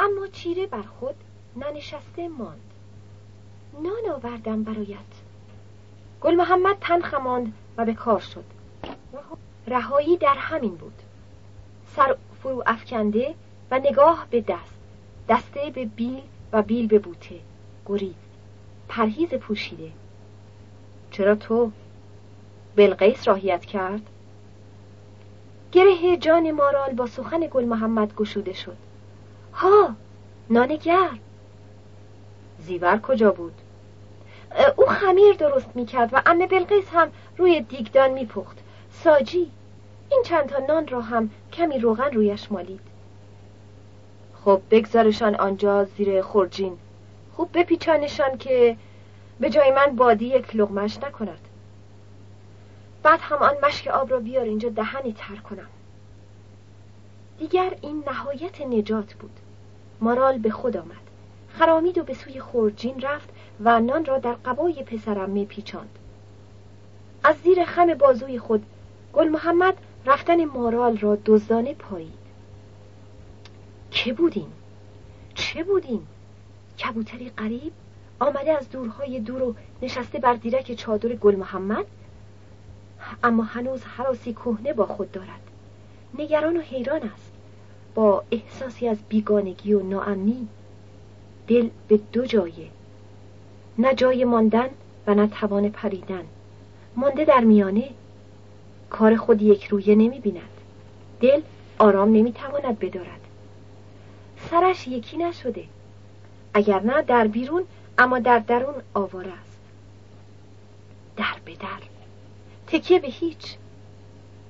اما 0.00 0.26
چیره 0.26 0.66
بر 0.66 0.82
خود 0.82 1.14
ننشسته 1.56 2.28
ماند. 2.28 2.60
نان 3.82 4.14
آوردم 4.14 4.62
برایت. 4.62 4.98
گل 6.20 6.34
محمد 6.34 6.76
تن 6.80 7.00
خماند 7.00 7.52
و 7.76 7.84
به 7.84 7.94
کار 7.94 8.20
شد. 8.20 8.44
رهایی 9.66 10.16
در 10.16 10.34
همین 10.34 10.74
بود. 10.74 11.02
سر 11.96 12.16
فرو 12.42 12.62
افکنده 12.66 13.34
و 13.70 13.78
نگاه 13.78 14.26
به 14.30 14.40
دست 14.40 14.74
دسته 15.28 15.70
به 15.70 15.84
بیل 15.84 16.22
و 16.52 16.62
بیل 16.62 16.86
به 16.86 16.98
بوته 16.98 17.40
گریز 17.86 18.14
پرهیز 18.88 19.28
پوشیده. 19.28 19.90
چرا 21.10 21.34
تو 21.34 21.70
بلقیس 22.76 23.28
راهیت 23.28 23.64
کرد؟ 23.64 24.00
گره 25.72 26.16
جان 26.16 26.50
مارال 26.50 26.92
با 26.92 27.06
سخن 27.06 27.40
گل 27.50 27.64
محمد 27.64 28.14
گشوده 28.14 28.52
شد. 28.52 28.76
ها 29.54 29.94
نانگر. 30.50 31.10
زیور 32.58 32.98
کجا 32.98 33.30
بود؟ 33.30 33.54
او 34.76 34.86
خمیر 34.86 35.32
درست 35.32 35.76
می‌کرد 35.76 36.10
و 36.12 36.22
امه 36.26 36.46
بلقیس 36.46 36.88
هم 36.92 37.08
روی 37.38 37.60
دیگدان 37.60 38.10
میپخت. 38.10 38.58
ساجی 38.92 39.50
این 40.10 40.22
چند 40.24 40.46
تا 40.46 40.58
نان 40.58 40.88
را 40.88 41.00
هم 41.00 41.30
کمی 41.52 41.78
روغن 41.78 42.10
رویش 42.10 42.52
مالید. 42.52 42.80
خب 44.44 44.62
بگذارشان 44.70 45.34
آنجا 45.34 45.84
زیر 45.84 46.22
خورجین 46.22 46.78
خوب 47.36 47.50
بپیچانشان 47.54 48.38
که 48.38 48.76
به 49.40 49.50
جای 49.50 49.70
من 49.70 49.96
بادی 49.96 50.26
یک 50.26 50.56
لغمش 50.56 50.98
نکند. 50.98 51.48
بعد 53.02 53.20
هم 53.22 53.38
آن 53.38 53.54
مشک 53.62 53.86
آب 53.86 54.10
را 54.10 54.20
بیار 54.20 54.44
اینجا 54.44 54.68
دهنی 54.68 55.12
تر 55.12 55.36
کنم. 55.36 55.68
دیگر 57.38 57.76
این 57.80 58.04
نهایت 58.06 58.60
نجات 58.60 59.14
بود. 59.14 59.40
مارال 60.00 60.38
به 60.38 60.50
خود 60.50 60.76
آمد. 60.76 61.02
خرامید 61.58 61.98
و 61.98 62.02
به 62.02 62.14
سوی 62.14 62.40
خورجین 62.40 63.00
رفت 63.00 63.28
و 63.60 63.80
نان 63.80 64.04
را 64.04 64.18
در 64.18 64.32
قبای 64.44 64.82
پسرم 64.82 65.44
پیچاند 65.44 65.98
از 67.24 67.36
زیر 67.44 67.64
خم 67.64 67.94
بازوی 67.94 68.38
خود 68.38 68.66
گل 69.12 69.28
محمد 69.28 69.74
رفتن 70.06 70.44
مارال 70.44 70.96
را 70.96 71.18
دزدانه 71.26 71.74
پایید. 71.74 72.22
که 73.90 74.12
بودیم؟ 74.12 74.52
چه 75.34 75.64
بودیم؟ 75.64 76.06
کبوتری 76.78 77.30
قریب 77.36 77.72
آمده 78.20 78.52
از 78.52 78.70
دورهای 78.70 79.20
دور 79.20 79.42
و 79.42 79.54
نشسته 79.82 80.18
بر 80.18 80.34
دیرک 80.34 80.74
چادر 80.74 81.08
گل 81.08 81.36
محمد 81.36 81.86
اما 83.22 83.42
هنوز 83.42 83.84
حراسی 83.84 84.32
کهنه 84.32 84.72
با 84.72 84.86
خود 84.86 85.12
دارد. 85.12 85.40
نگران 86.18 86.56
و 86.56 86.60
حیران 86.60 87.02
است. 87.02 87.32
با 87.94 88.24
احساسی 88.30 88.88
از 88.88 88.98
بیگانگی 89.08 89.72
و 89.72 89.82
ناامنی 89.82 90.48
دل 91.48 91.68
به 91.88 92.00
دو 92.12 92.26
جایه. 92.26 92.68
نه 93.78 93.94
جای 93.94 94.24
ماندن 94.24 94.68
و 95.06 95.14
نه 95.14 95.26
توان 95.26 95.70
پریدن. 95.70 96.24
مانده 96.96 97.24
در 97.24 97.40
میانه 97.40 97.90
کار 98.92 99.16
خود 99.16 99.42
یک 99.42 99.64
رویه 99.64 99.94
نمی 99.94 100.20
بیند 100.20 100.60
دل 101.20 101.40
آرام 101.78 102.08
نمی 102.08 102.32
تواند 102.32 102.78
بدارد. 102.78 103.20
سرش 104.50 104.88
یکی 104.88 105.16
نشده. 105.16 105.64
اگر 106.54 106.80
نه 106.80 107.02
در 107.02 107.26
بیرون 107.26 107.64
اما 107.98 108.18
در 108.18 108.38
درون 108.38 108.74
آواره 108.94 109.32
است. 109.32 109.58
در 111.16 111.36
به 111.44 111.54
در. 111.54 111.82
تکیه 112.66 112.98
به 112.98 113.08
هیچ. 113.08 113.56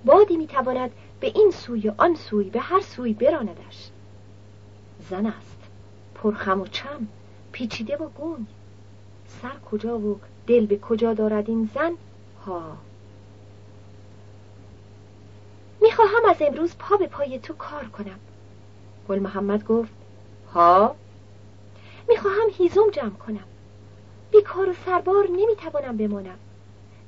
بادی 0.05 0.37
می‌تواند 0.37 0.91
به 1.21 1.33
این 1.35 1.51
سوی 1.51 1.93
آن 1.97 2.15
سوی 2.15 2.51
به 2.51 2.61
هر 2.61 2.81
سوی 2.81 3.13
براندش. 3.13 3.91
زن 5.11 5.27
است. 5.27 5.59
پرخم 6.15 6.61
و 6.61 6.67
چم. 6.67 7.07
پیچیده 7.53 7.97
و 7.97 8.09
گنگ. 8.09 8.47
سر 9.43 9.57
کجا 9.71 9.99
و 9.99 10.21
دل 10.47 10.67
به 10.67 10.79
کجا 10.79 11.15
دارد 11.15 11.49
این 11.49 11.71
زن؟ 11.75 11.93
ها. 12.47 12.77
می‌خواهم 15.93 16.25
از 16.31 16.37
امروز 16.41 16.77
پا 16.79 16.97
به 16.97 17.07
پای 17.07 17.39
تو 17.39 17.55
کار 17.55 17.85
کنم. 17.85 18.19
گل 19.09 19.19
محمد 19.19 19.65
گفت 19.65 19.93
ها؟ 20.55 20.97
می‌خواهم 22.09 22.49
هیزم 22.59 22.91
جمع 22.93 23.11
کنم. 23.11 23.45
بیکار 24.31 24.69
و 24.69 24.73
سربار 24.87 25.29
نمی‌توانم 25.29 25.97
بمانم. 25.97 26.39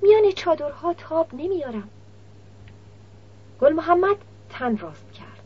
میان 0.02 0.30
چادرها 0.32 0.94
تاب 0.94 1.26
نمیارم 1.32 1.88
گل 3.60 3.72
محمد 3.72 4.16
تن 4.50 4.76
راست 4.76 5.12
کرد. 5.12 5.42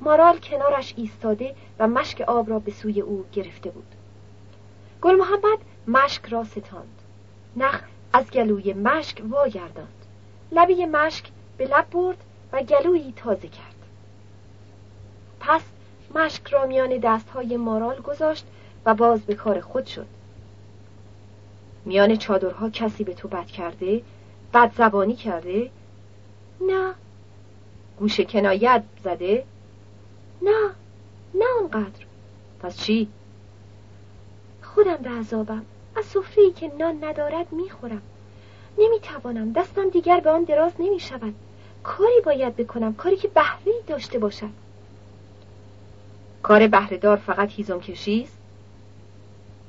مارال 0.00 0.38
کنارش 0.38 0.94
ایستاده 0.96 1.54
و 1.78 1.88
مشک 1.88 2.20
آب 2.20 2.50
را 2.50 2.58
به 2.58 2.72
سوی 2.72 3.00
او 3.00 3.24
گرفته 3.32 3.70
بود. 3.70 3.94
گل 5.02 5.14
محمد 5.14 5.58
مشک 5.88 6.26
را 6.26 6.44
ستاند. 6.44 7.02
نخ 7.56 7.82
از 8.12 8.30
گلوی 8.30 8.72
مشک 8.72 9.22
واگرداند 9.30 10.06
لبی 10.52 10.86
مشک 10.86 11.24
به 11.58 11.64
لب 11.66 11.90
برد 11.90 12.16
گلویی 12.62 13.12
تازه 13.16 13.48
کرد. 13.48 13.74
پس 15.40 15.62
مشک 16.14 16.46
را 16.46 16.66
میان 16.66 16.98
دستهای 16.98 17.56
مارال 17.56 18.00
گذاشت 18.00 18.44
و 18.84 18.94
باز 18.94 19.20
به 19.20 19.34
کار 19.34 19.60
خود 19.60 19.86
شد. 19.86 20.06
میان 21.84 22.16
چادرها 22.16 22.70
کسی 22.70 23.04
به 23.04 23.14
تو 23.14 23.28
بد 23.28 23.46
کرده 23.46 24.02
بد 24.54 24.72
زبانی 24.76 25.14
کرده؟ 25.14 25.70
نه. 26.60 26.94
گوش 27.98 28.20
کنایت 28.20 28.82
زده؟ 29.04 29.44
نه. 30.42 30.70
نه 31.34 31.44
اونقدر 31.60 32.04
پس 32.60 32.76
چی؟ 32.76 33.08
خودم 34.62 34.96
به 34.96 35.10
عذابم. 35.10 35.62
از 35.96 36.04
سفری 36.04 36.52
که 36.52 36.72
نان 36.78 37.04
ندارد 37.04 37.52
می‌خورم. 37.52 38.02
نمی‌توانم. 38.78 39.52
دستم 39.52 39.88
دیگر 39.88 40.20
به 40.20 40.30
آن 40.30 40.44
دراز 40.44 40.72
نمی‌شود. 40.78 41.34
کاری 41.86 42.20
باید 42.24 42.56
بکنم 42.56 42.94
کاری 42.94 43.16
که 43.16 43.28
بهره 43.28 43.72
داشته 43.86 44.18
باشد 44.18 44.50
کار 46.42 46.66
بهرهدار 46.66 47.16
فقط 47.16 47.50
هیزم 47.50 47.80
کشیست 47.80 48.38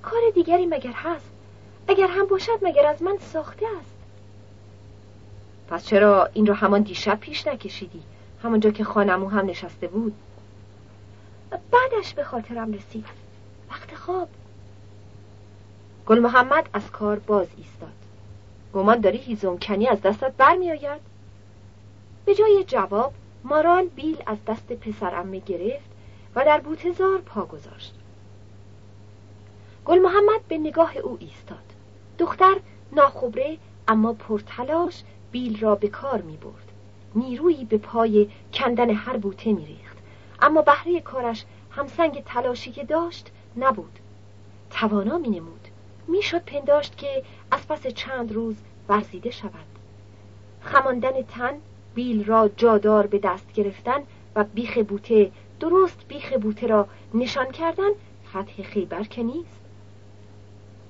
کار 0.03 0.19
دیگری 0.33 0.65
مگر 0.65 0.91
هست؟ 0.91 1.29
اگر 1.87 2.07
هم 2.07 2.25
باشد 2.25 2.59
مگر 2.61 2.85
از 2.85 3.01
من 3.03 3.17
ساخته 3.33 3.65
است. 3.79 3.95
پس 5.69 5.85
چرا 5.85 6.29
این 6.33 6.45
را 6.45 6.53
همان 6.53 6.81
دیشب 6.81 7.19
پیش 7.19 7.47
نکشیدی؟ 7.47 8.03
همانجا 8.43 8.71
که 8.71 8.83
خانمو 8.83 9.29
هم 9.29 9.45
نشسته 9.45 9.87
بود. 9.87 10.13
بعدش 11.49 12.13
به 12.13 12.23
خاطرم 12.23 12.73
رسید. 12.73 13.05
وقت 13.69 13.95
خواب. 13.95 14.29
گل 16.05 16.19
محمد 16.19 16.69
از 16.73 16.91
کار 16.91 17.19
باز 17.19 17.47
ایستاد. 17.57 17.89
گمان 18.73 18.99
داری 18.99 19.17
هیزم 19.17 19.57
کنی 19.57 19.87
از 19.87 20.01
دستت 20.01 20.33
برمیآید؟ 20.37 21.16
به 22.27 22.35
جای 22.35 22.63
جواب 22.67 23.13
مارال 23.43 23.85
بیل 23.85 24.17
از 24.25 24.37
دست 24.47 24.67
پسر 24.67 25.23
گرفت 25.45 25.89
و 26.35 26.45
در 26.45 26.59
بوتزار 26.59 27.17
پا 27.17 27.45
گذاشت. 27.45 27.95
گل 29.85 29.99
محمد 29.99 30.47
به 30.47 30.57
نگاه 30.57 30.97
او 30.97 31.17
ایستاد. 31.19 31.63
دختر 32.17 32.55
ناخبره 32.91 33.57
اما 33.87 34.13
پرتلاش 34.13 35.03
بیل 35.31 35.59
را 35.59 35.75
به 35.75 35.87
کار 35.87 36.21
می 36.21 36.37
برد 36.37 36.71
نیرویی 37.15 37.65
به 37.65 37.77
پای 37.77 38.29
کندن 38.53 38.89
هر 38.89 39.17
بوته 39.17 39.53
می 39.53 39.65
ریخت 39.65 39.97
اما 40.41 40.61
بهره 40.61 41.01
کارش 41.01 41.45
همسنگ 41.71 42.23
تلاشی 42.23 42.71
که 42.71 42.83
داشت 42.83 43.31
نبود. 43.57 43.99
توانا 44.69 45.17
می 45.17 45.29
نمود 45.29 45.67
می‌شد 46.07 46.43
پنداشت 46.43 46.97
که 46.97 47.23
از 47.51 47.67
پس 47.67 47.87
چند 47.87 48.31
روز 48.31 48.55
ورزیده 48.89 49.31
شود. 49.31 49.65
خماندن 50.61 51.21
تن 51.21 51.53
بیل 51.97 52.25
را 52.25 52.49
جادار 52.57 53.07
به 53.07 53.19
دست 53.19 53.53
گرفتن 53.53 54.03
و 54.35 54.43
بیخ 54.43 54.77
بوته 54.77 55.31
درست 55.59 56.07
بیخ 56.07 56.33
بوته 56.33 56.67
را 56.67 56.87
نشان 57.13 57.51
کردن 57.51 57.89
فتح 58.29 58.63
خیبر 58.63 59.03
که 59.03 59.23
نیست. 59.23 59.59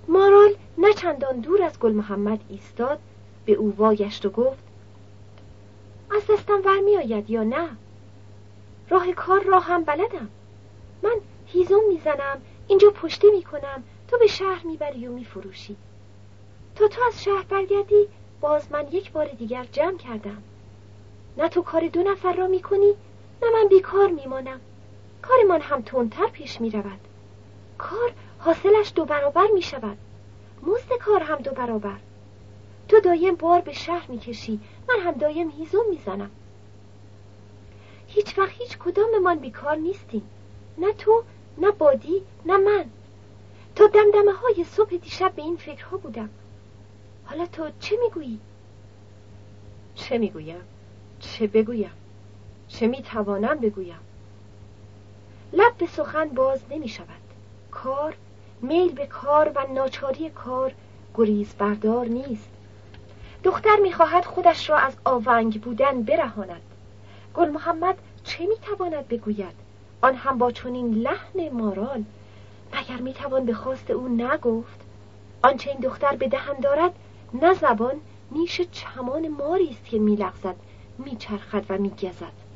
مارال 0.08 0.50
نه 0.78 0.94
چندان 0.94 1.40
دور 1.40 1.64
از 1.64 1.80
گل 1.80 1.92
محمد 1.92 2.40
ایستاد 2.50 3.00
به 3.46 3.54
او 3.54 3.74
واگشت 3.78 4.26
و 4.26 4.30
گفت 4.30 4.64
از 6.16 6.22
دستم 6.30 6.62
ور 6.66 6.80
می 6.80 6.98
آید 6.98 7.30
یا 7.30 7.44
نه؟ 7.44 7.70
راه 8.90 9.12
کار 9.12 9.44
را 9.44 9.60
هم 9.60 9.84
بلدم. 9.84 10.30
من 11.04 11.16
هیزم 11.46 11.82
می‌زنم 11.90 12.42
اینجا 12.68 12.90
پشته 12.90 13.28
می‌کنم 13.32 13.84
تو 14.08 14.18
به 14.18 14.28
شهر 14.28 14.66
می‌بری 14.66 15.08
و 15.08 15.12
میفروشی 15.12 15.76
تا 16.76 16.88
تو 16.88 17.02
از 17.08 17.24
شهر 17.24 17.44
برگردی 17.50 18.08
باز 18.42 18.72
من 18.72 18.88
یک 18.92 19.12
بار 19.12 19.28
دیگر 19.28 19.66
جمع 19.72 19.98
کردم. 19.98 20.44
نه 21.38 21.50
تو 21.50 21.62
کار 21.62 21.88
دو 21.88 22.04
نفر 22.04 22.34
را 22.34 22.48
می‌کنی 22.48 22.94
نه 23.42 23.50
من 23.54 23.68
بیکار 23.70 24.08
میمانم. 24.08 24.60
کارمان 25.22 25.62
هم 25.62 25.82
تندتر 25.82 26.28
پیش 26.28 26.62
می‌رود. 26.62 27.00
کار 27.78 28.14
حاصلش 28.40 28.92
دو 28.96 29.06
برابر 29.06 29.48
می‌شود. 29.54 29.98
مزد 30.64 30.94
کار 31.00 31.24
هم 31.24 31.38
دو 31.38 31.52
برابر. 31.52 31.98
تو 32.88 33.00
دایم 33.00 33.36
بار 33.36 33.62
به 33.62 33.74
شهر 33.74 34.12
می‌کشی 34.12 34.60
من 34.90 35.00
هم 35.00 35.12
دایم 35.12 35.50
هیزم 35.50 35.86
می‌زنم. 35.90 36.32
هیچ 38.08 38.38
وقت 38.38 38.52
هیچ 38.52 38.78
کدام 38.78 39.22
من 39.24 39.36
بیکار 39.36 39.76
نیستیم. 39.76 40.30
نه 40.78 40.94
تو 40.94 41.24
نه 41.58 41.72
بادی 41.72 42.22
نه 42.46 42.58
من. 42.58 42.86
تا 43.76 43.88
دمدمه 43.88 44.34
های 44.34 44.64
صبح 44.64 44.98
دیشب 44.98 45.34
به 45.36 45.42
این 45.42 45.58
فکرها 45.58 45.98
بودم. 45.98 46.30
حالا 47.26 47.46
تو 47.46 47.70
چه 47.80 47.98
می‌گویی؟ 48.04 48.40
چه 49.96 50.18
می‌گویم؟ 50.18 50.62
چه 51.34 51.48
بگویم؟ 51.48 51.92
چه 52.68 52.88
می‌توانم 52.88 53.60
بگویم؟ 53.60 54.00
لب 55.54 55.78
به 55.78 55.88
سخن 55.88 56.30
باز 56.30 56.60
نمی 56.70 56.88
شود 56.88 57.08
کار 57.72 58.16
میل 58.62 58.92
به 58.92 59.06
کار 59.06 59.52
و 59.56 59.74
ناچاری 59.74 60.30
کار 60.30 60.74
گریز 61.16 61.54
بردار 61.58 62.06
نیست. 62.06 62.50
دختر 63.44 63.76
می‌خواهد 63.82 64.26
خودش 64.26 64.70
را 64.70 64.78
از 64.78 64.94
آونگ 65.06 65.62
بودن 65.62 66.04
برهاند. 66.04 66.62
گل 67.34 67.50
محمد 67.50 67.98
چه 68.24 68.46
می‌تواند 68.46 69.08
بگوید؟ 69.08 69.56
آن 70.02 70.16
هم 70.16 70.38
با 70.38 70.52
چنین 70.52 70.94
لحن 70.94 71.50
مارال. 71.50 72.04
مگر 72.74 73.02
می‌توان 73.02 73.46
به 73.46 73.54
خواست 73.54 73.92
او 73.92 74.08
نگفت؟ 74.08 74.80
آنچه 75.44 75.70
این 75.70 75.80
دختر 75.80 76.16
به 76.16 76.28
دهن 76.28 76.60
دارد 76.60 76.92
نه 77.34 77.54
زبان 77.54 77.96
نیش 78.32 78.62
چمان 78.62 79.28
ماری 79.28 79.70
است 79.70 79.86
که 79.86 80.00
میلغزد. 80.00 80.56
میچرخد 81.00 81.66
و 81.70 81.78
میگزد. 81.78 82.47